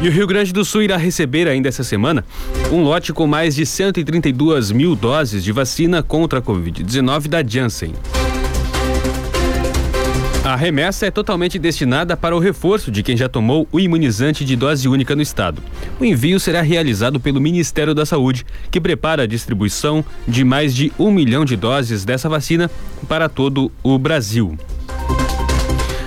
[0.01, 2.25] E o Rio Grande do Sul irá receber ainda essa semana
[2.71, 7.95] um lote com mais de 132 mil doses de vacina contra a Covid-19 da Janssen.
[10.45, 14.55] A remessa é totalmente destinada para o reforço de quem já tomou o imunizante de
[14.55, 15.61] dose única no estado.
[15.99, 20.93] O envio será realizado pelo Ministério da Saúde, que prepara a distribuição de mais de
[20.99, 22.71] um milhão de doses dessa vacina
[23.09, 24.57] para todo o Brasil.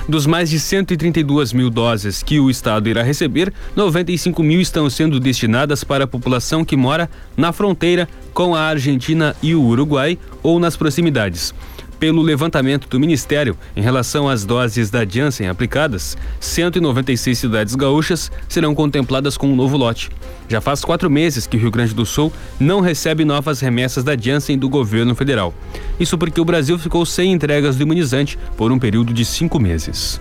[0.10, 5.20] Dos mais de 132 mil doses que o estado irá receber, 95 mil estão sendo
[5.20, 10.60] destinadas para a população que mora na fronteira com a Argentina e o Uruguai ou
[10.60, 11.54] nas proximidades.
[12.00, 18.74] Pelo levantamento do Ministério em relação às doses da Janssen aplicadas, 196 cidades gaúchas serão
[18.74, 20.10] contempladas com um novo lote.
[20.48, 24.16] Já faz quatro meses que o Rio Grande do Sul não recebe novas remessas da
[24.16, 25.54] Janssen do governo federal.
[26.00, 30.20] Isso porque o Brasil ficou sem entregas do imunizante por um período de cinco meses.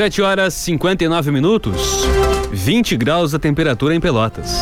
[0.00, 2.06] Sete horas 59 minutos,
[2.50, 4.52] 20 graus a temperatura em Pelotas.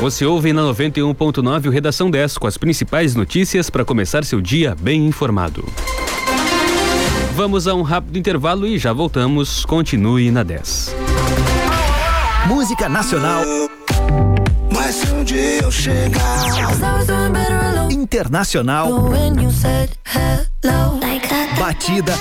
[0.00, 4.74] Você ouve na 91.9 o Redação 10 com as principais notícias para começar seu dia
[4.80, 5.62] bem informado.
[7.34, 9.62] Vamos a um rápido intervalo e já voltamos.
[9.66, 10.96] Continue na 10.
[12.46, 13.42] Música nacional.
[14.72, 16.40] Mas se um dia eu chegar
[17.90, 18.88] Internacional.
[21.58, 22.14] Batida.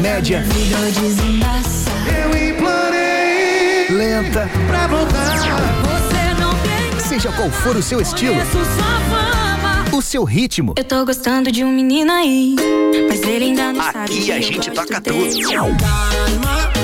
[0.00, 0.44] Média.
[2.06, 4.48] Eu implorei Lenta.
[4.66, 5.38] pra voltar.
[6.98, 8.36] Seja qual for o seu estilo,
[9.92, 10.74] o seu ritmo.
[10.76, 12.56] Eu tô gostando de um menino aí,
[13.08, 13.98] mas ele ainda não sabe.
[13.98, 15.44] Aqui a gente toca dele.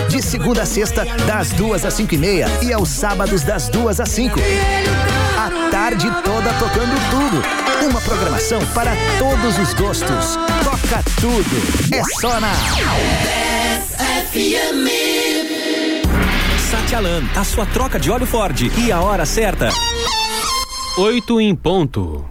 [0.08, 4.00] De segunda a sexta, das duas às cinco e meia e aos sábados das duas
[4.00, 4.38] às cinco.
[5.36, 7.60] A tarde toda tocando tudo.
[7.88, 10.37] Uma programação para todos os gostos.
[10.64, 11.95] Toca tudo.
[11.95, 12.53] É só na
[16.71, 19.71] Satialan, a sua troca de óleo Ford e a hora certa.
[20.99, 22.29] 8 em ponto.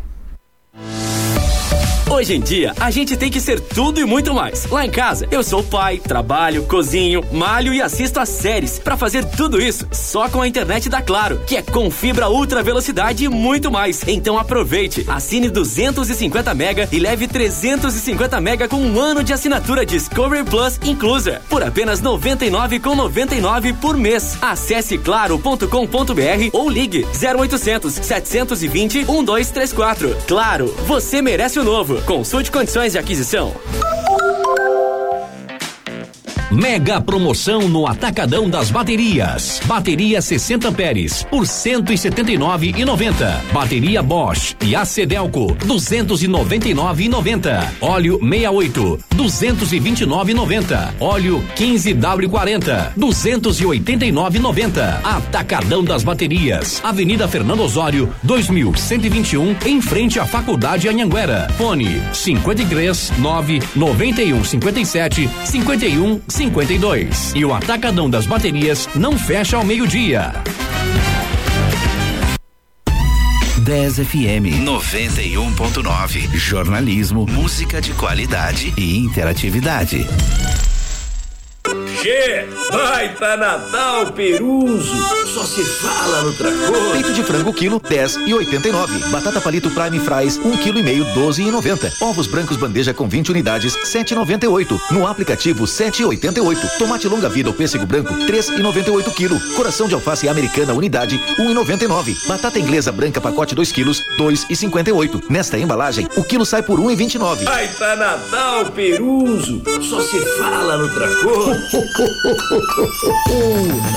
[2.12, 4.66] Hoje em dia, a gente tem que ser tudo e muito mais.
[4.66, 8.80] Lá em casa, eu sou pai, trabalho, cozinho, malho e assisto a séries.
[8.80, 12.64] Pra fazer tudo isso, só com a internet da Claro, que é com fibra ultra
[12.64, 14.02] velocidade e muito mais.
[14.08, 20.44] Então aproveite, assine 250 mega e leve 350 mega com um ano de assinatura Discovery
[20.44, 24.36] Plus inclusa, por apenas 99,99 por mês.
[24.42, 30.18] Acesse claro.com.br ou ligue 0800 720 1234.
[30.28, 31.99] Claro, você merece o novo.
[32.06, 33.54] Consulte condições de aquisição.
[36.52, 39.62] Mega promoção no Atacadão das Baterias.
[39.66, 43.42] Bateria 60 amperes por 179,90.
[43.54, 47.68] Bateria Bosch e Acedelco 299,90.
[47.80, 50.94] Óleo 68 229,90.
[51.00, 55.02] Óleo 15W40 289,90.
[55.04, 56.82] Atacadão das Baterias.
[56.84, 61.48] Avenida Fernando Osório 2121 em frente à Faculdade Anhanguera.
[61.60, 67.34] Fone 53 9 91 57 51 52.
[67.36, 70.32] E o Atacadão das Baterias não fecha ao meio-dia.
[73.58, 76.34] 10 FM 91.9.
[76.38, 80.08] Jornalismo, música de qualidade e interatividade.
[82.02, 84.96] Che, baita Natal Peruso,
[85.28, 86.92] só se fala no Tracor.
[86.94, 89.00] Peito de frango quilo 10 e 89.
[89.10, 91.92] Batata palito Prime Fries 1 quilo e meio 12 e 90.
[92.00, 94.80] Ovos brancos bandeja com 20 unidades 7,98.
[94.92, 96.78] No aplicativo 7,88.
[96.78, 99.38] Tomate longa vida ou pêssego branco 3,98 quilo.
[99.58, 102.16] Coração de alface americana unidade 1,99.
[102.28, 105.24] Batata inglesa branca pacote 2 quilos 2,58.
[105.30, 107.44] Nesta embalagem o quilo sai por 1,29.
[107.44, 111.89] Baita Natal Peruso, só se fala no Tracor.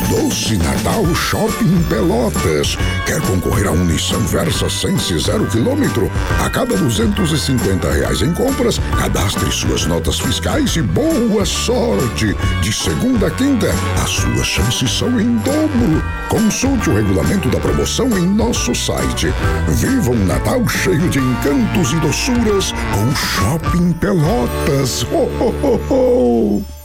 [0.09, 2.77] Doce Natal Shopping Pelotas.
[3.07, 6.11] Quer concorrer a um Nissan Versa Sense zero quilômetro?
[6.45, 12.35] A cada 250 reais em compras, cadastre suas notas fiscais e boa sorte.
[12.63, 13.69] De segunda a quinta,
[14.03, 16.03] as suas chances são em dobro.
[16.29, 19.33] Consulte o regulamento da promoção em nosso site.
[19.69, 25.03] Viva um Natal cheio de encantos e doçuras com Shopping Pelotas.
[25.05, 26.82] Ho, ho, ho, ho.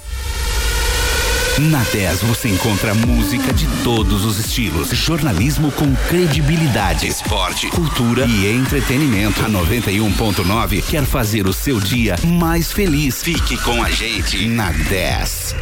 [1.59, 8.47] Na 10 você encontra música de todos os estilos, jornalismo com credibilidade, esporte, cultura e
[8.47, 9.43] entretenimento.
[9.43, 13.23] A 91.9 quer fazer o seu dia mais feliz.
[13.23, 15.55] Fique com a gente na 10.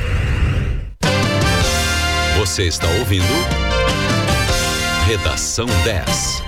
[2.39, 3.23] Você está ouvindo
[5.07, 6.44] Redação 10.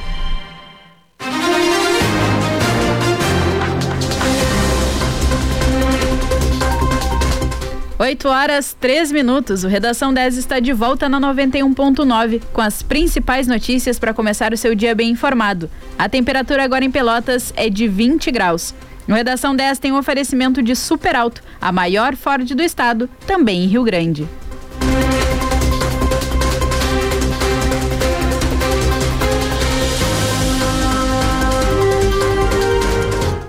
[7.99, 9.63] 8 horas 3 minutos.
[9.63, 14.57] O Redação 10 está de volta na 91.9 com as principais notícias para começar o
[14.57, 15.69] seu dia bem informado.
[15.97, 18.73] A temperatura agora em Pelotas é de 20 graus.
[19.07, 23.63] No Redação 10 tem um oferecimento de Super Alto, a maior Ford do estado, também
[23.63, 24.27] em Rio Grande.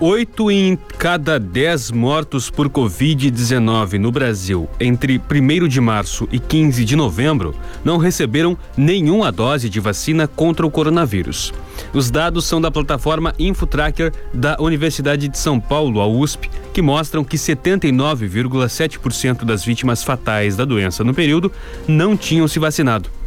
[0.01, 6.85] Oito em cada dez mortos por Covid-19 no Brasil entre 1 de março e 15
[6.85, 11.51] de novembro não receberam nenhuma dose de vacina contra o coronavírus.
[11.93, 17.21] Os dados são da plataforma InfoTracker da Universidade de São Paulo, a USP, que mostram
[17.21, 21.51] que 79,7% das vítimas fatais da doença no período
[21.85, 23.18] não tinham se vacinado.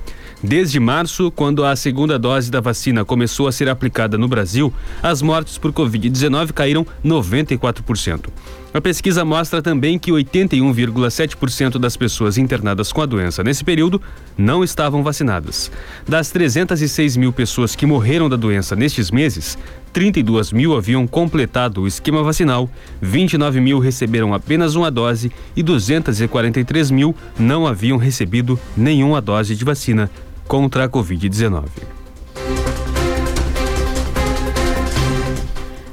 [0.43, 5.23] Desde março, quando a segunda dose da vacina começou a ser aplicada no Brasil, as
[5.23, 8.29] mortes por Covid-19 caíram 94%.
[8.75, 14.03] A pesquisa mostra também que 81,7% das pessoas internadas com a doença nesse período
[14.37, 15.71] não estavam vacinadas.
[16.09, 19.57] Das 306 mil pessoas que morreram da doença nestes meses,
[19.93, 22.69] 32 mil haviam completado o esquema vacinal,
[23.01, 29.65] 29 mil receberam apenas uma dose e 243 mil não haviam recebido nenhuma dose de
[29.65, 30.11] vacina
[30.47, 31.65] contra a Covid-19.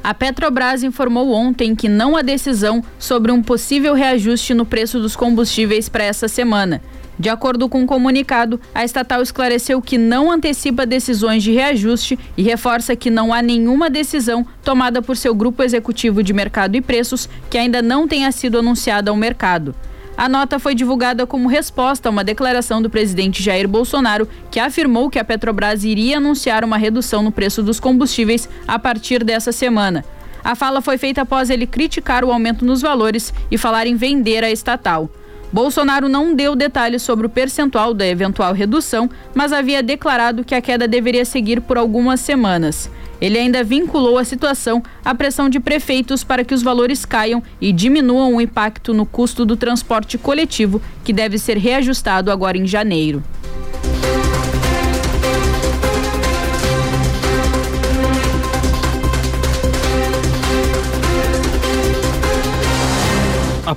[0.04, 5.16] A Petrobras informou ontem que não há decisão sobre um possível reajuste no preço dos
[5.16, 6.82] combustíveis para essa semana.
[7.20, 12.18] De acordo com o um comunicado, a estatal esclareceu que não antecipa decisões de reajuste
[12.38, 16.82] e reforça que não há nenhuma decisão tomada por seu grupo executivo de mercado e
[16.82, 19.76] preços que ainda não tenha sido anunciada ao mercado.
[20.20, 25.10] A nota foi divulgada como resposta a uma declaração do presidente Jair Bolsonaro, que afirmou
[25.10, 30.04] que a Petrobras iria anunciar uma redução no preço dos combustíveis a partir dessa semana.
[30.44, 34.44] A fala foi feita após ele criticar o aumento nos valores e falar em vender
[34.44, 35.10] a estatal.
[35.54, 40.60] Bolsonaro não deu detalhes sobre o percentual da eventual redução, mas havia declarado que a
[40.60, 42.92] queda deveria seguir por algumas semanas.
[43.22, 47.72] Ele ainda vinculou a situação à pressão de prefeitos para que os valores caiam e
[47.72, 53.24] diminuam o impacto no custo do transporte coletivo, que deve ser reajustado agora em janeiro.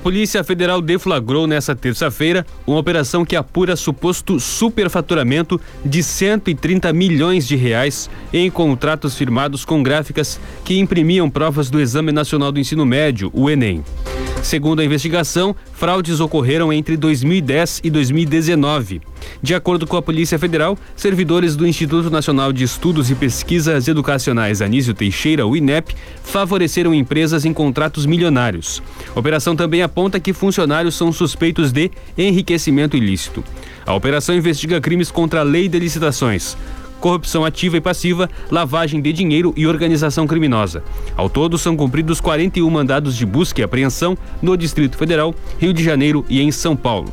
[0.03, 7.55] Polícia Federal deflagrou nesta terça-feira uma operação que apura suposto superfaturamento de 130 milhões de
[7.55, 13.31] reais em contratos firmados com gráficas que imprimiam provas do Exame Nacional do Ensino Médio,
[13.33, 13.81] o Enem.
[14.43, 19.12] Segundo a investigação, fraudes ocorreram entre 2010 e 2019.
[19.41, 24.61] De acordo com a Polícia Federal, servidores do Instituto Nacional de Estudos e Pesquisas Educacionais
[24.61, 28.81] Anísio Teixeira, o INEP, favoreceram empresas em contratos milionários.
[29.15, 33.43] A operação também aponta que funcionários são suspeitos de enriquecimento ilícito.
[33.85, 36.55] A operação investiga crimes contra a lei de licitações
[37.03, 40.81] corrupção ativa e passiva, lavagem de dinheiro e organização criminosa.
[41.17, 45.83] Ao todo, são cumpridos 41 mandados de busca e apreensão no Distrito Federal, Rio de
[45.83, 47.11] Janeiro e em São Paulo.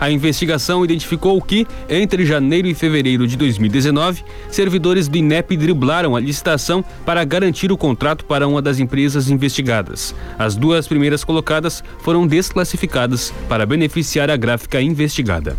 [0.00, 6.20] A investigação identificou que, entre janeiro e fevereiro de 2019, servidores do INEP driblaram a
[6.20, 10.14] licitação para garantir o contrato para uma das empresas investigadas.
[10.38, 15.56] As duas primeiras colocadas foram desclassificadas para beneficiar a gráfica investigada.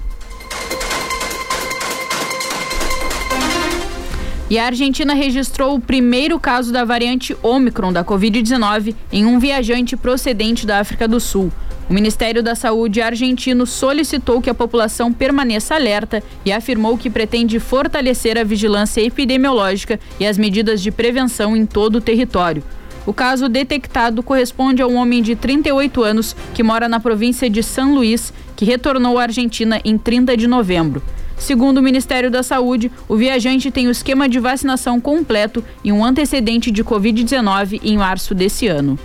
[4.49, 9.97] E a Argentina registrou o primeiro caso da variante Omicron da Covid-19 em um viajante
[9.97, 11.51] procedente da África do Sul.
[11.89, 17.61] O Ministério da Saúde argentino solicitou que a população permaneça alerta e afirmou que pretende
[17.61, 22.61] fortalecer a vigilância epidemiológica e as medidas de prevenção em todo o território.
[23.05, 27.63] O caso detectado corresponde a um homem de 38 anos que mora na província de
[27.63, 31.01] São Luís que retornou à Argentina em 30 de novembro.
[31.37, 36.03] Segundo o Ministério da Saúde, o viajante tem o esquema de vacinação completo e um
[36.03, 38.99] antecedente de Covid-19 em março desse ano.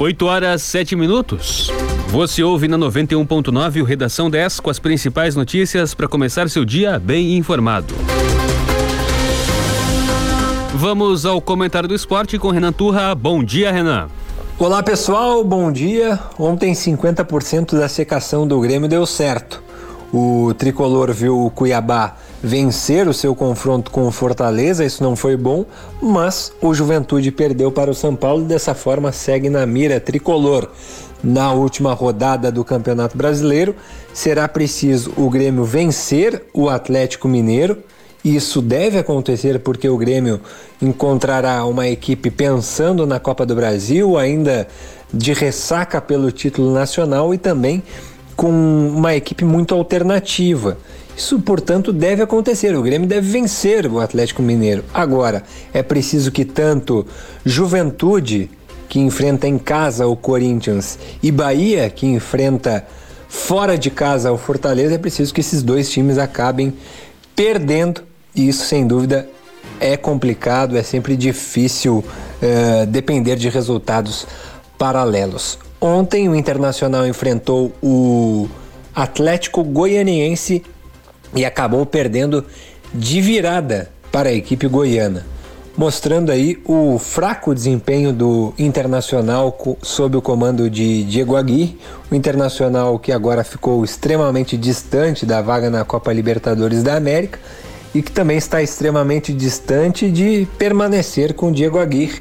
[0.00, 1.72] 8 horas 7 minutos.
[2.10, 7.00] Você ouve na 91.9 o Redação 10 com as principais notícias para começar seu dia
[7.00, 7.92] bem informado.
[10.72, 13.12] Vamos ao comentário do esporte com Renan Turra.
[13.12, 14.08] Bom dia, Renan.
[14.56, 16.16] Olá pessoal, bom dia.
[16.38, 19.60] Ontem 50% da secação do Grêmio deu certo.
[20.12, 25.36] O tricolor viu o Cuiabá vencer o seu confronto com o Fortaleza, isso não foi
[25.36, 25.64] bom,
[26.00, 30.68] mas o Juventude perdeu para o São Paulo e dessa forma segue na mira tricolor.
[31.22, 33.74] Na última rodada do Campeonato Brasileiro,
[34.14, 37.78] será preciso o Grêmio vencer o Atlético Mineiro
[38.24, 40.40] isso deve acontecer porque o Grêmio
[40.82, 44.66] encontrará uma equipe pensando na Copa do Brasil, ainda
[45.12, 47.82] de ressaca pelo título nacional e também
[48.36, 50.76] com uma equipe muito alternativa.
[51.18, 52.76] Isso, portanto, deve acontecer.
[52.76, 54.84] O Grêmio deve vencer o Atlético Mineiro.
[54.94, 55.42] Agora,
[55.74, 57.04] é preciso que tanto
[57.44, 58.48] Juventude,
[58.88, 62.86] que enfrenta em casa o Corinthians, e Bahia, que enfrenta
[63.28, 66.72] fora de casa o Fortaleza, é preciso que esses dois times acabem
[67.34, 68.02] perdendo
[68.32, 69.28] e isso, sem dúvida,
[69.80, 74.24] é complicado, é sempre difícil uh, depender de resultados
[74.78, 75.58] paralelos.
[75.80, 78.48] Ontem, o Internacional enfrentou o
[78.94, 80.62] Atlético Goianiense
[81.34, 82.44] e acabou perdendo
[82.92, 85.26] de virada para a equipe goiana,
[85.76, 91.78] mostrando aí o fraco desempenho do Internacional sob o comando de Diego Aguirre,
[92.10, 97.38] o Internacional que agora ficou extremamente distante da vaga na Copa Libertadores da América
[97.94, 102.20] e que também está extremamente distante de permanecer com Diego Aguirre.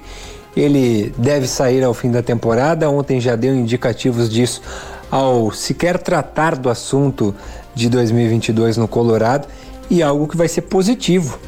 [0.55, 4.61] Ele deve sair ao fim da temporada, ontem já deu indicativos disso
[5.09, 7.33] ao sequer tratar do assunto
[7.77, 9.47] de 2022 no Colorado
[9.89, 11.39] e algo que vai ser positivo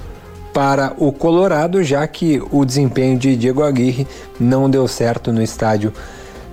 [0.53, 4.07] para o Colorado, já que o desempenho de Diego Aguirre
[4.39, 5.91] não deu certo no estádio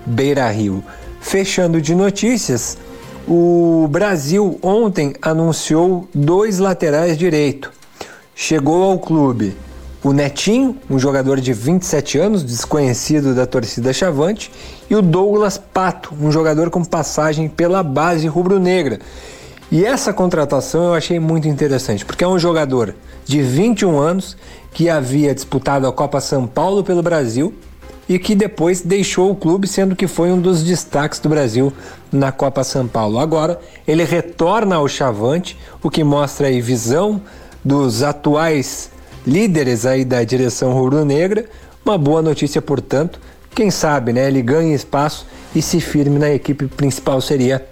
[0.05, 0.83] Beira Rio.
[1.21, 2.79] Fechando de notícias,
[3.29, 7.73] o Brasil ontem anunciou dois laterais direito.
[8.35, 9.57] Chegou ao clube
[10.05, 14.53] o Netinho, um jogador de 27 anos, desconhecido da torcida Chavante,
[14.89, 19.01] e o Douglas Pato, um jogador com passagem pela base rubro-negra.
[19.71, 22.95] E essa contratação eu achei muito interessante, porque é um jogador
[23.25, 24.37] de 21 anos
[24.73, 27.53] que havia disputado a Copa São Paulo pelo Brasil
[28.09, 31.73] e que depois deixou o clube, sendo que foi um dos destaques do Brasil
[32.13, 33.19] na Copa São Paulo.
[33.19, 37.21] Agora ele retorna ao Chavante, o que mostra aí visão
[37.65, 38.91] dos atuais
[39.27, 41.47] líderes aí da direção rubro-negra.
[41.85, 43.19] Uma boa notícia, portanto.
[43.53, 47.67] Quem sabe, né, ele ganhe espaço e se firme na equipe principal seria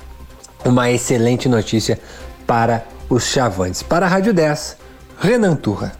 [0.65, 1.99] uma excelente notícia
[2.47, 3.83] para os Chavantes.
[3.83, 4.77] Para a Rádio 10,
[5.19, 5.93] Renan Turra.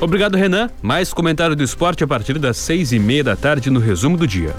[0.00, 0.68] Obrigado, Renan.
[0.80, 4.26] Mais comentário do esporte a partir das seis e meia da tarde no resumo do
[4.26, 4.54] dia.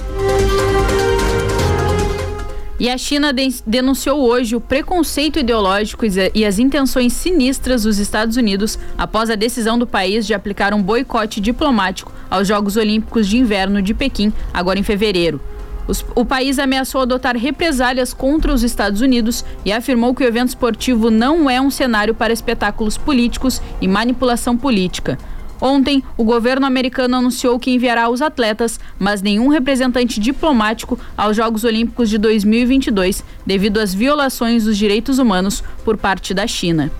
[2.79, 3.31] E a China
[3.65, 9.77] denunciou hoje o preconceito ideológico e as intenções sinistras dos Estados Unidos após a decisão
[9.77, 14.79] do país de aplicar um boicote diplomático aos Jogos Olímpicos de Inverno de Pequim, agora
[14.79, 15.39] em fevereiro.
[15.87, 20.49] Os, o país ameaçou adotar represálias contra os Estados Unidos e afirmou que o evento
[20.49, 25.17] esportivo não é um cenário para espetáculos políticos e manipulação política.
[25.61, 31.63] Ontem, o governo americano anunciou que enviará os atletas, mas nenhum representante diplomático aos Jogos
[31.63, 36.91] Olímpicos de 2022, devido às violações dos direitos humanos por parte da China.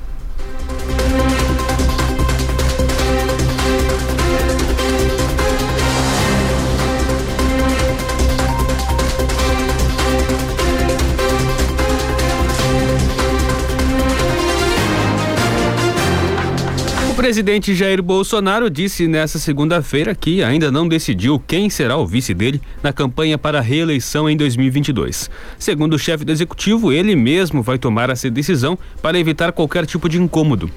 [17.33, 22.61] Presidente Jair Bolsonaro disse nesta segunda-feira que ainda não decidiu quem será o vice dele
[22.83, 25.31] na campanha para a reeleição em 2022.
[25.57, 30.07] Segundo o chefe do executivo, ele mesmo vai tomar essa decisão para evitar qualquer tipo
[30.07, 30.69] de incômodo.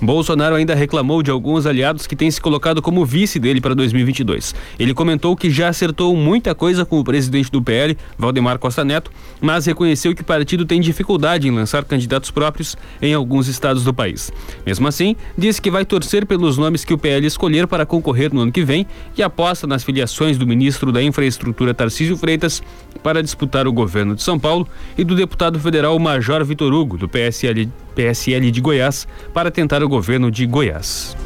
[0.00, 4.54] Bolsonaro ainda reclamou de alguns aliados que têm se colocado como vice dele para 2022.
[4.78, 9.10] Ele comentou que já acertou muita coisa com o presidente do PL, Valdemar Costa Neto,
[9.40, 13.94] mas reconheceu que o partido tem dificuldade em lançar candidatos próprios em alguns estados do
[13.94, 14.32] país.
[14.66, 18.40] Mesmo assim, disse que vai torcer pelos nomes que o PL escolher para concorrer no
[18.40, 18.86] ano que vem
[19.16, 22.62] e aposta nas filiações do ministro da Infraestrutura Tarcísio Freitas
[23.02, 24.66] para disputar o governo de São Paulo
[24.96, 29.88] e do deputado federal Major Vitor Hugo, do PSL, PSL de Goiás, para tentar o
[29.88, 31.16] governo de Goiás.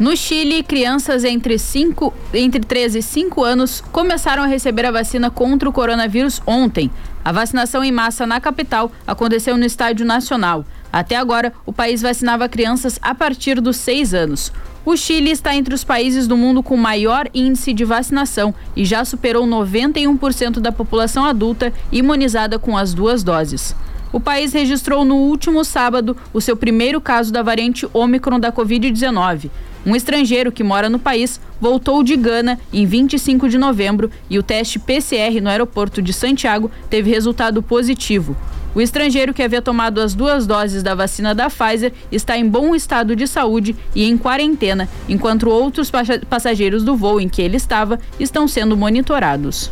[0.00, 5.30] No Chile, crianças entre, 5, entre 13 e 5 anos começaram a receber a vacina
[5.30, 6.90] contra o coronavírus ontem.
[7.22, 10.64] A vacinação em massa na capital aconteceu no Estádio Nacional.
[10.90, 14.50] Até agora, o país vacinava crianças a partir dos 6 anos.
[14.84, 19.04] O Chile está entre os países do mundo com maior índice de vacinação e já
[19.04, 23.74] superou 91% da população adulta imunizada com as duas doses.
[24.10, 29.50] O país registrou no último sábado o seu primeiro caso da variante Ômicron da Covid-19.
[29.84, 34.42] Um estrangeiro que mora no país voltou de Gana em 25 de novembro e o
[34.42, 38.34] teste PCR no aeroporto de Santiago teve resultado positivo.
[38.74, 42.74] O estrangeiro que havia tomado as duas doses da vacina da Pfizer está em bom
[42.74, 45.90] estado de saúde e em quarentena, enquanto outros
[46.28, 49.70] passageiros do voo em que ele estava estão sendo monitorados.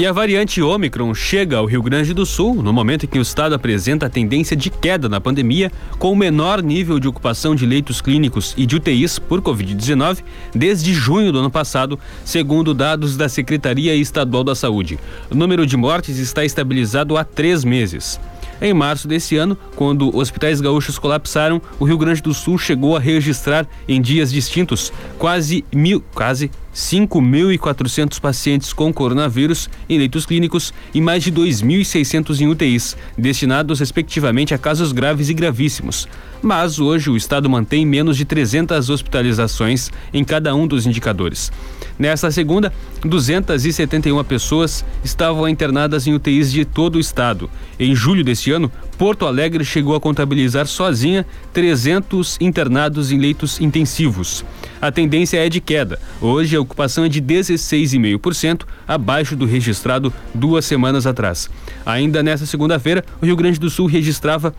[0.00, 3.20] E a variante Ômicron chega ao Rio Grande do Sul no momento em que o
[3.20, 7.66] estado apresenta a tendência de queda na pandemia, com o menor nível de ocupação de
[7.66, 10.20] leitos clínicos e de UTIs por Covid-19
[10.54, 14.98] desde junho do ano passado, segundo dados da Secretaria Estadual da Saúde.
[15.30, 18.18] O número de mortes está estabilizado há três meses.
[18.62, 23.00] Em março desse ano, quando hospitais gaúchos colapsaram, o Rio Grande do Sul chegou a
[23.00, 31.00] registrar em dias distintos quase mil, quase 5.400 pacientes com coronavírus em leitos clínicos e
[31.00, 36.08] mais de 2.600 em UTIs, destinados respectivamente a casos graves e gravíssimos.
[36.42, 41.52] Mas hoje o estado mantém menos de 300 hospitalizações em cada um dos indicadores.
[41.98, 42.72] Nesta segunda,
[43.04, 47.50] 271 pessoas estavam internadas em UTIs de todo o estado.
[47.78, 51.24] Em julho deste ano, Porto Alegre chegou a contabilizar sozinha
[51.54, 54.44] 300 internados em leitos intensivos.
[54.78, 55.98] A tendência é de queda.
[56.20, 61.48] Hoje a ocupação é de 16,5%, abaixo do registrado duas semanas atrás.
[61.86, 64.54] Ainda nesta segunda-feira, o Rio Grande do Sul registrava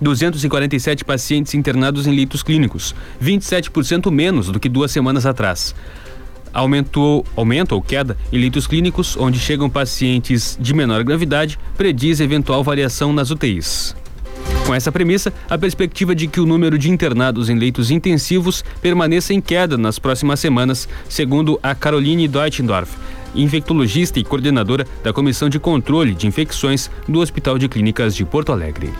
[0.00, 5.74] 247 pacientes internados em leitos clínicos, 27% menos do que duas semanas atrás.
[6.52, 12.62] Aumentou, aumento ou queda em leitos clínicos, onde chegam pacientes de menor gravidade, prediz eventual
[12.62, 13.94] variação nas UTIs.
[14.66, 19.32] Com essa premissa, a perspectiva de que o número de internados em leitos intensivos permaneça
[19.32, 22.94] em queda nas próximas semanas, segundo a Caroline Deutendorf,
[23.34, 28.52] infectologista e coordenadora da Comissão de Controle de Infecções do Hospital de Clínicas de Porto
[28.52, 28.92] Alegre.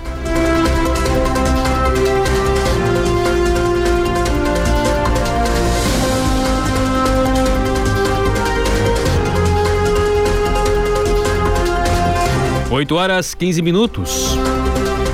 [12.78, 14.38] Oito horas 15 minutos.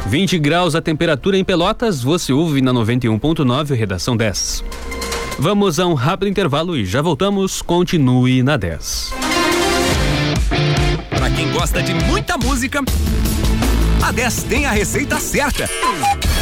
[0.08, 4.62] 20 graus a temperatura em Pelotas, você ouve na 91.9, redação 10.
[5.38, 7.62] Vamos a um rápido intervalo e já voltamos.
[7.62, 9.14] Continue na 10.
[11.08, 12.82] Para quem gosta de muita música,
[14.02, 15.66] a 10 tem a receita certa.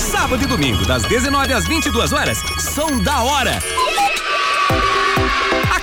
[0.01, 3.63] Sábado e domingo, das 19 às 22 horas, são da hora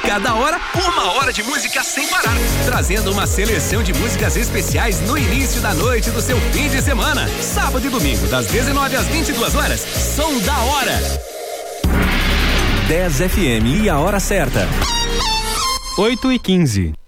[0.10, 2.36] cada hora, uma hora de música sem parar.
[2.66, 7.30] Trazendo uma seleção de músicas especiais no início da noite do seu fim de semana.
[7.39, 9.82] Sábado e domingo, das 19 às 22 horas,
[10.16, 10.99] som da hora.
[12.88, 14.68] 10 FM e a hora certa.
[15.95, 16.98] 8 e 15.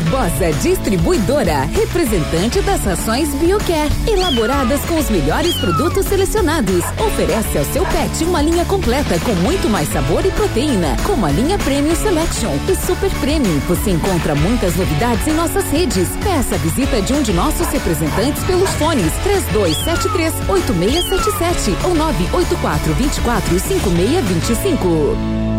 [0.00, 6.84] Barbosa Distribuidora, representante das rações BioCare, elaboradas com os melhores produtos selecionados.
[6.98, 11.30] Oferece ao seu pet uma linha completa com muito mais sabor e proteína, como a
[11.30, 13.58] linha Premium Selection e Super Premium.
[13.68, 16.08] Você encontra muitas novidades em nossas redes.
[16.24, 23.60] Peça a visita de um de nossos representantes pelos fones 3273 8677 ou 984 24
[23.60, 25.49] 5625.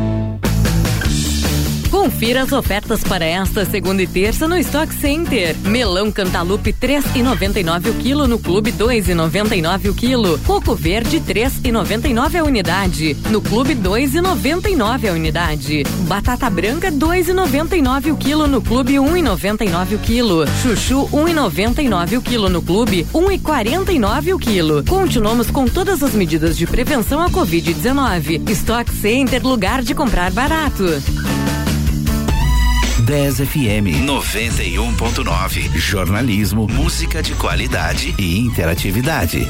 [2.02, 5.56] Confira as ofertas para esta segunda e terça no Stock Center.
[5.60, 10.40] Melão Cantalupe 3,99 o quilo no Clube 2,99 o quilo.
[10.40, 13.16] Coco Verde 3,99 a unidade.
[13.30, 15.84] No Clube 2,99 a unidade.
[16.08, 20.48] Batata Branca 2,99 o quilo no Clube 1,99 o quilo.
[20.64, 24.84] Chuchu 1,99 o quilo no Clube 1,49 o quilo.
[24.86, 28.50] Continuamos com todas as medidas de prevenção à Covid-19.
[28.50, 30.84] Stock Center, lugar de comprar barato.
[33.06, 35.76] 10 FM 91.9.
[35.76, 39.48] Jornalismo, música de qualidade e interatividade.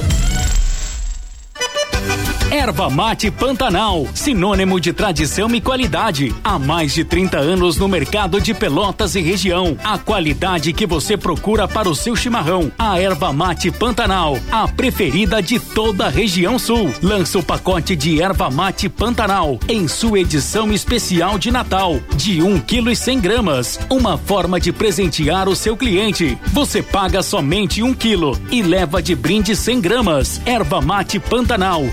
[2.52, 6.36] Erva Mate Pantanal, sinônimo de tradição e qualidade.
[6.44, 9.78] Há mais de 30 anos no mercado de Pelotas e região.
[9.82, 12.70] A qualidade que você procura para o seu chimarrão.
[12.78, 16.94] A Erva Mate Pantanal, a preferida de toda a região sul.
[17.02, 22.60] Lança o pacote de Erva Mate Pantanal em sua edição especial de Natal, de 1
[22.60, 23.80] kg e 100 gramas.
[23.90, 26.38] Uma forma de presentear o seu cliente.
[26.48, 30.42] Você paga somente um quilo e leva de brinde 100 gramas.
[30.46, 31.86] Erva Mate Pantanal,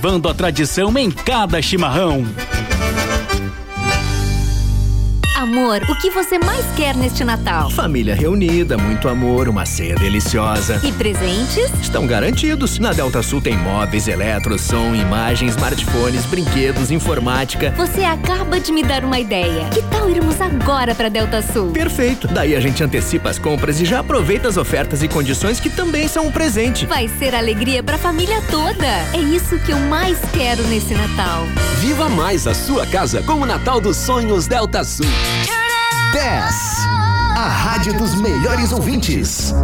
[0.00, 2.24] cultivando a tradição em cada chimarrão.
[5.40, 7.70] Amor, o que você mais quer neste Natal?
[7.70, 10.78] Família reunida, muito amor, uma ceia deliciosa.
[10.84, 11.72] E presentes?
[11.80, 12.78] Estão garantidos.
[12.78, 17.72] Na Delta Sul tem móveis, eletro, som, imagens, smartphones, brinquedos, informática.
[17.74, 19.66] Você acaba de me dar uma ideia.
[19.70, 21.70] Que tal irmos agora para Delta Sul?
[21.70, 22.28] Perfeito.
[22.28, 26.06] Daí a gente antecipa as compras e já aproveita as ofertas e condições que também
[26.06, 26.84] são um presente.
[26.84, 28.86] Vai ser alegria para a família toda.
[29.14, 31.46] É isso que eu mais quero nesse Natal.
[31.78, 35.06] Viva mais a sua casa com o Natal dos Sonhos Delta Sul.
[36.12, 36.54] 10.
[37.36, 39.54] A rádio dos melhores ouvintes.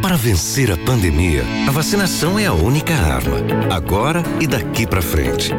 [0.00, 3.38] Para vencer a pandemia, a vacinação é a única arma,
[3.74, 5.52] agora e daqui para frente.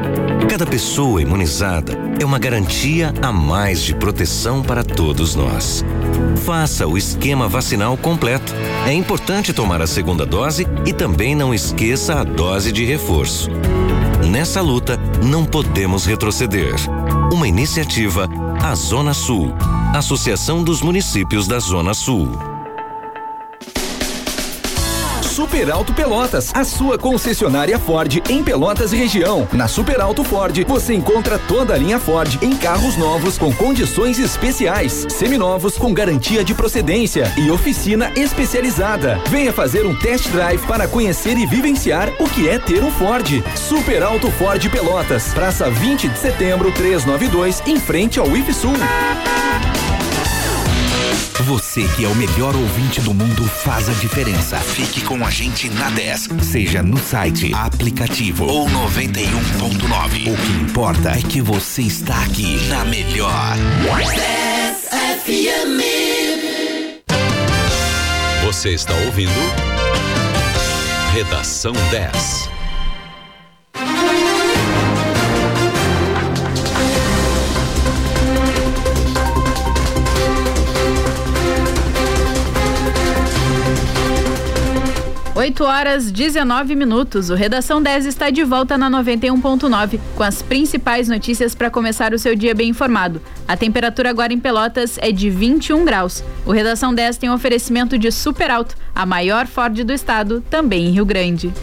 [0.49, 5.83] Cada pessoa imunizada é uma garantia a mais de proteção para todos nós.
[6.45, 8.53] Faça o esquema vacinal completo.
[8.85, 13.49] É importante tomar a segunda dose e também não esqueça a dose de reforço.
[14.31, 16.75] Nessa luta, não podemos retroceder.
[17.31, 18.29] Uma iniciativa,
[18.63, 19.53] a Zona Sul.
[19.93, 22.56] Associação dos Municípios da Zona Sul.
[25.37, 29.47] Super Alto Pelotas, a sua concessionária Ford em Pelotas e região.
[29.53, 34.17] Na Super Alto Ford, você encontra toda a linha Ford em carros novos com condições
[34.17, 39.21] especiais, seminovos com garantia de procedência e oficina especializada.
[39.29, 43.43] Venha fazer um test drive para conhecer e vivenciar o que é ter um Ford.
[43.55, 48.73] Super Alto Ford Pelotas, Praça 20 de Setembro, 392, em frente ao IFSUL.
[51.45, 54.57] Você que é o melhor ouvinte do mundo faz a diferença.
[54.57, 60.33] Fique com a gente na 10, seja no site, aplicativo ou 91.9.
[60.33, 63.55] O que importa é que você está aqui na melhor.
[64.15, 64.87] 10
[65.23, 65.77] FM.
[68.43, 69.31] Você está ouvindo
[71.13, 72.56] Redação 10.
[85.47, 87.29] Oito horas 19 minutos.
[87.29, 92.19] O Redação 10 está de volta na 91.9 com as principais notícias para começar o
[92.19, 93.21] seu dia bem informado.
[93.47, 96.21] A temperatura agora em Pelotas é de 21 graus.
[96.45, 100.87] O Redação 10 tem um oferecimento de Super Alto, a maior Ford do estado, também
[100.87, 101.53] em Rio Grande.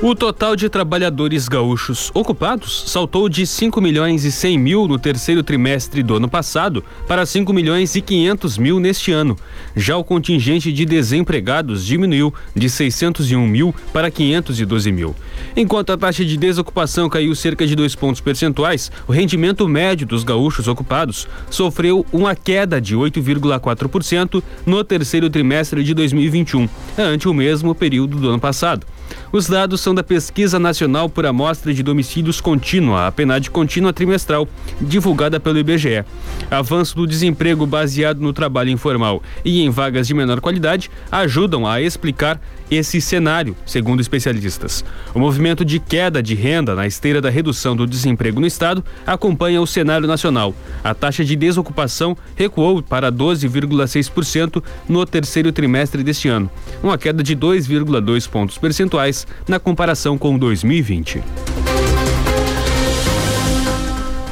[0.00, 5.42] O total de trabalhadores gaúchos ocupados saltou de 5 milhões e 100 mil no terceiro
[5.42, 9.36] trimestre do ano passado para 5 milhões e 500 mil neste ano.
[9.74, 15.16] Já o contingente de desempregados diminuiu de 601 mil para 512 mil.
[15.56, 20.22] Enquanto a taxa de desocupação caiu cerca de dois pontos percentuais, o rendimento médio dos
[20.22, 27.74] gaúchos ocupados sofreu uma queda de 8,4% no terceiro trimestre de 2021, ante o mesmo
[27.74, 28.86] período do ano passado.
[29.30, 34.48] Os dados são da Pesquisa Nacional por Amostra de Domicílios Contínua, a PNAD contínua trimestral,
[34.80, 36.04] divulgada pelo IBGE.
[36.50, 41.80] Avanço do desemprego baseado no trabalho informal e em vagas de menor qualidade ajudam a
[41.80, 42.40] explicar
[42.70, 44.84] esse cenário, segundo especialistas.
[45.14, 49.60] O movimento de queda de renda na esteira da redução do desemprego no estado acompanha
[49.60, 50.54] o cenário nacional.
[50.82, 56.50] A taxa de desocupação recuou para 12,6% no terceiro trimestre deste ano,
[56.82, 61.22] uma queda de 2,2 pontos percentuais na comparação com 2020.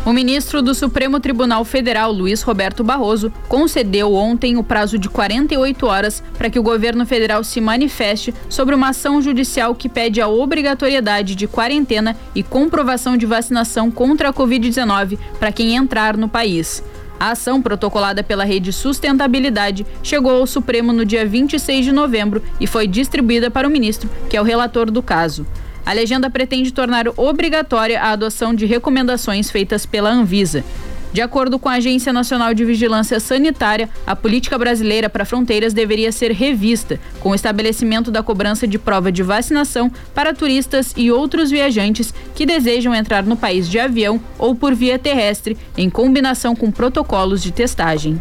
[0.07, 5.84] O ministro do Supremo Tribunal Federal, Luiz Roberto Barroso, concedeu ontem o prazo de 48
[5.84, 10.28] horas para que o governo federal se manifeste sobre uma ação judicial que pede a
[10.28, 16.84] obrigatoriedade de quarentena e comprovação de vacinação contra a Covid-19 para quem entrar no país.
[17.18, 22.66] A ação, protocolada pela Rede Sustentabilidade, chegou ao Supremo no dia 26 de novembro e
[22.68, 25.44] foi distribuída para o ministro, que é o relator do caso.
[25.87, 30.64] A legenda pretende tornar obrigatória a adoção de recomendações feitas pela Anvisa.
[31.12, 36.11] De acordo com a Agência Nacional de Vigilância Sanitária, a política brasileira para fronteiras deveria
[36.11, 41.53] ser revista, com o estabelecimento da cobrança de prova de vacinação para turistas e outros
[41.53, 46.70] viajantes que desejam entrar no país de avião ou por via terrestre, em combinação com
[46.70, 48.20] protocolos de testagem.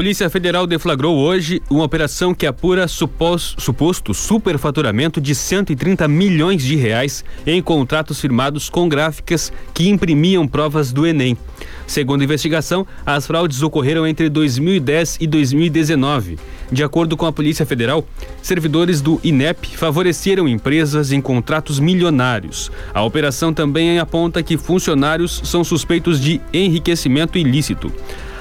[0.00, 6.74] Polícia Federal deflagrou hoje uma operação que apura supos, suposto superfaturamento de 130 milhões de
[6.74, 11.36] reais em contratos firmados com gráficas que imprimiam provas do Enem.
[11.86, 16.38] Segundo a investigação, as fraudes ocorreram entre 2010 e 2019.
[16.72, 18.02] De acordo com a Polícia Federal,
[18.40, 22.72] servidores do INEP favoreceram empresas em contratos milionários.
[22.94, 27.92] A operação também aponta que funcionários são suspeitos de enriquecimento ilícito.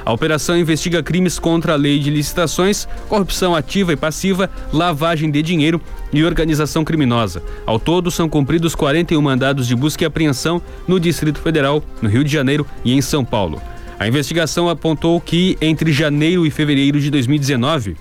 [0.10, 5.39] A operação investiga crimes contra a lei de licitações, corrupção ativa e passiva, lavagem de
[5.43, 5.80] dinheiro
[6.12, 7.43] e organização criminosa.
[7.64, 12.24] Ao todo, são cumpridos 41 mandados de busca e apreensão no Distrito Federal, no Rio
[12.24, 13.62] de Janeiro e em São Paulo.
[13.99, 17.95] A investigação apontou que entre janeiro e fevereiro de 2019,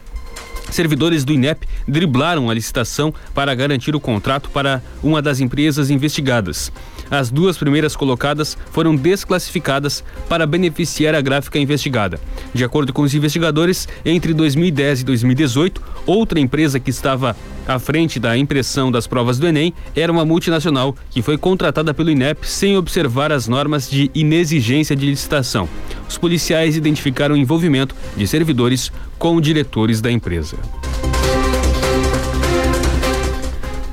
[0.71, 6.71] Servidores do INEP driblaram a licitação para garantir o contrato para uma das empresas investigadas.
[7.11, 12.21] As duas primeiras colocadas foram desclassificadas para beneficiar a gráfica investigada.
[12.53, 17.37] De acordo com os investigadores, entre 2010 e 2018, outra empresa que estava
[17.67, 22.11] à frente da impressão das provas do Enem era uma multinacional que foi contratada pelo
[22.11, 25.69] INEP sem observar as normas de inexigência de licitação.
[26.09, 30.57] Os policiais identificaram o envolvimento de servidores com diretores da empresa.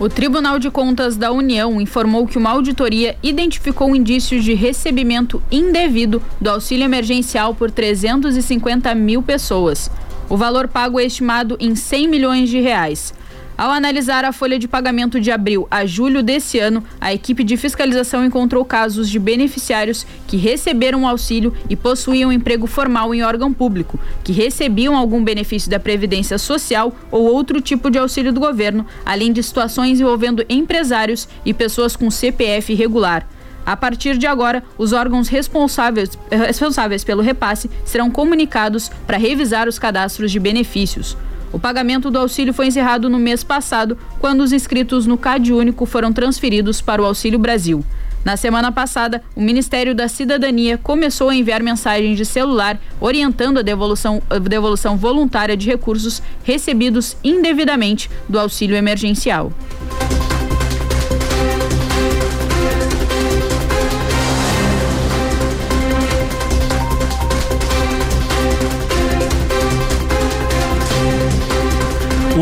[0.06, 6.22] O Tribunal de Contas da União informou que uma auditoria identificou indícios de recebimento indevido
[6.40, 9.90] do auxílio emergencial por 350 mil pessoas.
[10.30, 13.16] O valor pago é estimado em 100 milhões de reais.
[13.58, 17.56] Ao analisar a folha de pagamento de abril a julho desse ano, a equipe de
[17.56, 23.98] fiscalização encontrou casos de beneficiários que receberam auxílio e possuíam emprego formal em órgão público,
[24.26, 29.32] que recebiam algum benefício da Previdência Social ou outro tipo de auxílio do governo, além
[29.32, 33.26] de situações envolvendo empresários e pessoas com CPF irregular.
[33.66, 39.80] A partir de agora, os órgãos responsáveis, responsáveis pelo repasse serão comunicados para revisar os
[39.80, 41.16] cadastros de benefícios.
[41.56, 45.86] O pagamento do auxílio foi encerrado no mês passado, quando os inscritos no CAD Único
[45.86, 47.82] foram transferidos para o Auxílio Brasil.
[48.26, 53.62] Na semana passada, o Ministério da Cidadania começou a enviar mensagens de celular orientando a
[53.62, 59.54] devolução, a devolução voluntária de recursos recebidos indevidamente do auxílio emergencial.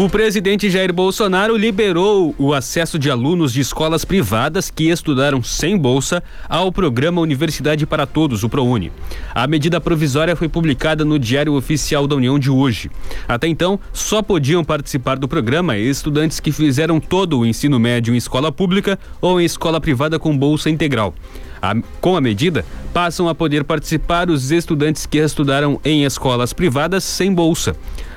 [0.04, 5.78] O presidente Jair Bolsonaro liberou o acesso de alunos de escolas privadas que estudaram sem
[5.78, 8.92] bolsa ao programa Universidade para Todos, o ProUni.
[9.34, 12.92] A medida provisória foi publicada no Diário Oficial da União de hoje.
[13.30, 18.18] Até então, só podiam participar do programa estudantes que fizeram todo o ensino médio em
[18.18, 21.14] escola pública ou em escola privada com bolsa integral.
[21.62, 27.06] A, com a medida, passam a poder participar os estudantes que estudaram em escolas privadas
[27.06, 27.74] sem bolsa.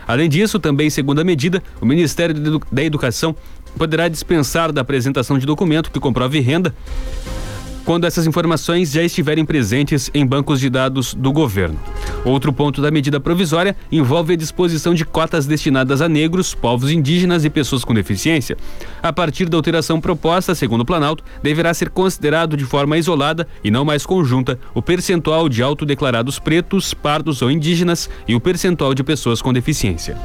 [0.07, 3.34] Além disso, também segundo a medida, o Ministério da Educação
[3.76, 6.74] poderá dispensar da apresentação de documento que comprove renda
[7.87, 11.78] quando essas informações já estiverem presentes em bancos de dados do governo.
[12.24, 17.45] Outro ponto da medida provisória envolve a disposição de cotas destinadas a negros, povos indígenas
[17.45, 18.57] e pessoas com deficiência.
[19.01, 23.70] A partir da alteração proposta, segundo o Planalto, deverá ser considerado de forma isolada e
[23.70, 29.05] não mais conjunta o percentual de autodeclarados pretos, pardos ou indígenas e o percentual de
[29.05, 30.16] pessoas com deficiência.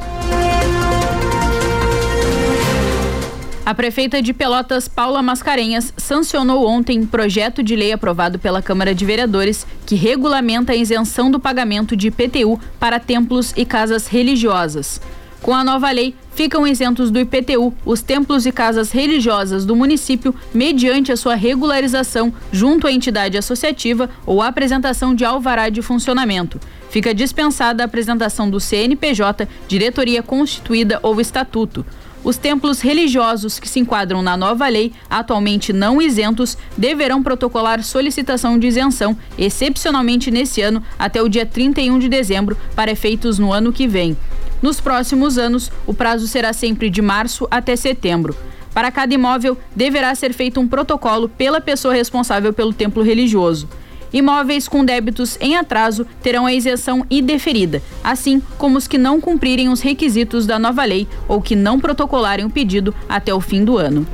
[3.71, 9.05] A prefeita de Pelotas, Paula Mascarenhas, sancionou ontem projeto de lei aprovado pela Câmara de
[9.05, 14.99] Vereadores que regulamenta a isenção do pagamento de IPTU para templos e casas religiosas.
[15.41, 20.35] Com a nova lei, ficam isentos do IPTU os templos e casas religiosas do município
[20.53, 26.59] mediante a sua regularização junto à entidade associativa ou apresentação de alvará de funcionamento.
[26.89, 31.85] Fica dispensada a apresentação do CNPJ, diretoria constituída ou estatuto.
[32.23, 38.59] Os templos religiosos que se enquadram na nova lei, atualmente não isentos, deverão protocolar solicitação
[38.59, 43.73] de isenção, excepcionalmente nesse ano, até o dia 31 de dezembro, para efeitos no ano
[43.73, 44.15] que vem.
[44.61, 48.35] Nos próximos anos, o prazo será sempre de março até setembro.
[48.71, 53.67] Para cada imóvel, deverá ser feito um protocolo pela pessoa responsável pelo templo religioso.
[54.13, 59.69] Imóveis com débitos em atraso terão a isenção indeferida, assim como os que não cumprirem
[59.69, 63.77] os requisitos da nova lei ou que não protocolarem o pedido até o fim do
[63.77, 64.05] ano.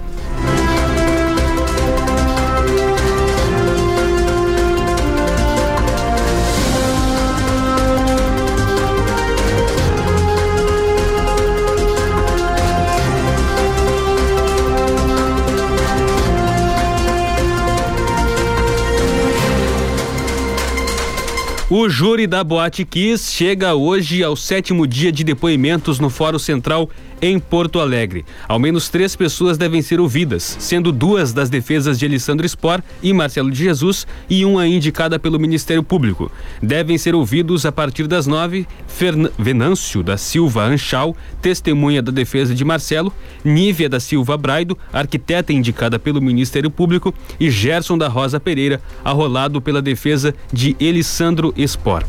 [21.80, 26.90] O júri da Boate Kiss chega hoje ao sétimo dia de depoimentos no Fórum Central
[27.22, 28.26] em Porto Alegre.
[28.47, 33.13] Ao menos três pessoas devem ser ouvidas, sendo duas das defesas de Alessandro Spor e
[33.13, 36.32] Marcelo de Jesus e uma indicada pelo Ministério Público.
[36.61, 42.53] Devem ser ouvidos a partir das nove Fern Venâncio da Silva Anchal, testemunha da defesa
[42.53, 43.13] de Marcelo,
[43.43, 49.61] Nívia da Silva Braido, arquiteta indicada pelo Ministério Público, e Gerson da Rosa Pereira, arrolado
[49.61, 52.03] pela defesa de Elisandro Spor.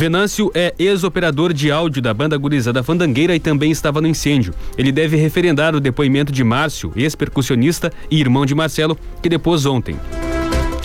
[0.00, 4.54] Venâncio é ex-operador de áudio da banda gurizada Fandangueira e também estava no incêndio.
[4.78, 9.98] Ele deve referendar o depoimento de Márcio, ex-percussionista e irmão de Marcelo, que depôs ontem.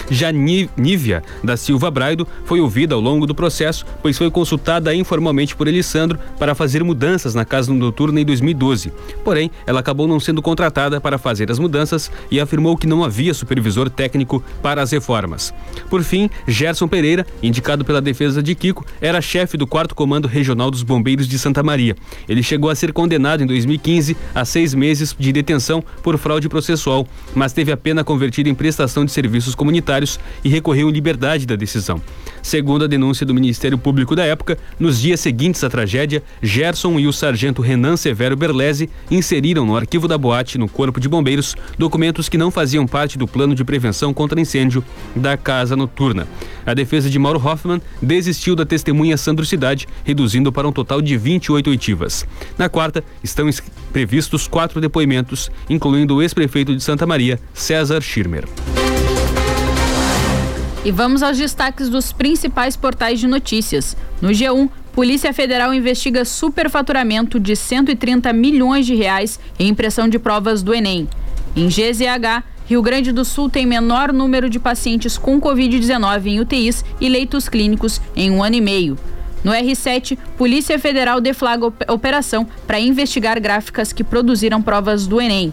[0.10, 5.56] Já Nívia da Silva Braido foi ouvida ao longo do processo, pois foi consultada informalmente
[5.56, 8.92] por Elissandro para fazer mudanças na casa noturna em 2012.
[9.24, 13.34] Porém, ela acabou não sendo contratada para fazer as mudanças e afirmou que não havia
[13.34, 15.54] supervisor técnico para as reformas.
[15.90, 20.70] Por fim, Gerson Pereira, indicado pela defesa de Kiko, era chefe do 4 Comando Regional
[20.70, 21.96] dos Bombeiros de Santa Maria.
[22.30, 27.08] Ele chegou a ser condenado em 2015 a seis meses de detenção por fraude processual,
[27.34, 29.95] mas teve a pena convertida em prestação de serviços comunitários
[30.44, 32.02] e recorreu em liberdade da decisão.
[32.42, 37.08] Segundo a denúncia do Ministério Público da época, nos dias seguintes à tragédia, Gerson e
[37.08, 42.30] o sargento Renan Severo Berlese inseriram no arquivo da boate no Corpo de Bombeiros documentos
[42.30, 44.84] que não faziam parte do plano de prevenção contra incêndio
[45.16, 46.28] da casa noturna.
[46.66, 51.18] A defesa de Mauro Hoffman desistiu da testemunha Sandro Cidade, reduzindo para um total de
[51.18, 52.26] 28 oitivas.
[52.58, 53.50] Na quarta, estão
[53.92, 58.46] previstos quatro depoimentos, incluindo o ex-prefeito de Santa Maria, César Schirmer.
[60.86, 63.98] E vamos aos destaques dos principais portais de notícias.
[64.22, 70.62] No G1, Polícia Federal investiga superfaturamento de 130 milhões de reais em impressão de provas
[70.62, 71.10] do Enem.
[71.56, 76.86] Em GZH, Rio Grande do Sul tem menor número de pacientes com Covid-19 em UTIs
[77.02, 78.96] e leitos clínicos em um ano e meio.
[79.44, 85.52] No R7, Polícia Federal deflaga operação para investigar gráficas que produziram provas do Enem.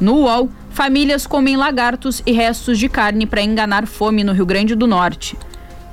[0.00, 0.48] No UOL,
[0.78, 5.36] Famílias comem lagartos e restos de carne para enganar fome no Rio Grande do Norte.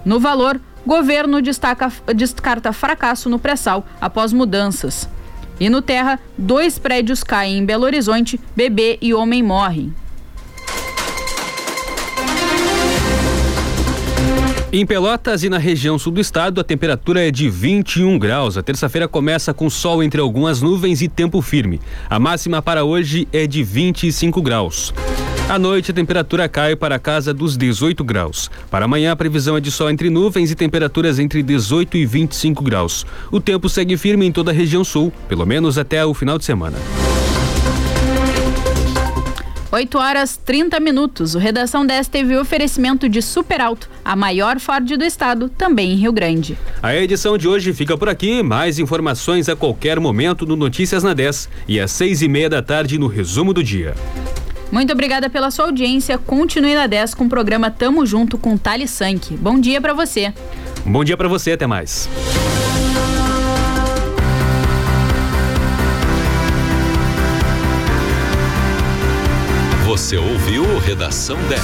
[0.05, 5.09] No valor, governo destaca, descarta fracasso no pré-sal após mudanças.
[5.59, 9.91] E no Terra, dois prédios caem em Belo Horizonte, bebê e homem morrem.
[14.77, 18.57] Em Pelotas e na região sul do estado, a temperatura é de 21 graus.
[18.57, 21.79] A terça-feira começa com sol entre algumas nuvens e tempo firme.
[22.09, 24.93] A máxima para hoje é de 25 graus.
[25.47, 28.51] À noite, a temperatura cai para a casa dos 18 graus.
[28.69, 32.61] Para amanhã, a previsão é de sol entre nuvens e temperaturas entre 18 e 25
[32.61, 33.05] graus.
[33.31, 36.43] O tempo segue firme em toda a região sul, pelo menos até o final de
[36.43, 36.75] semana.
[39.75, 41.35] 8 horas 30 minutos.
[41.35, 45.95] O Redação 10 teve oferecimento de Super Alto, a maior Ford do estado, também em
[45.95, 46.57] Rio Grande.
[46.81, 48.41] A edição de hoje fica por aqui.
[48.41, 52.61] Mais informações a qualquer momento no Notícias na 10 e às seis e meia da
[52.61, 53.95] tarde no resumo do dia.
[54.71, 56.17] Muito obrigada pela sua audiência.
[56.17, 59.35] Continue na 10 com o programa Tamo Junto com Tali Sank.
[59.35, 60.33] Bom dia para você.
[60.85, 62.07] Bom dia para você, até mais.
[69.95, 71.61] Você ouviu Redação 10.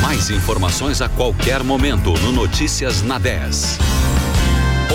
[0.00, 3.78] Mais informações a qualquer momento no Notícias na 10.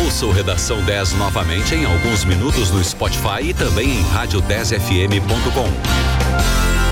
[0.03, 6.60] Ouça o Redação 10 novamente em alguns minutos no Spotify e também em rádio10fm.com.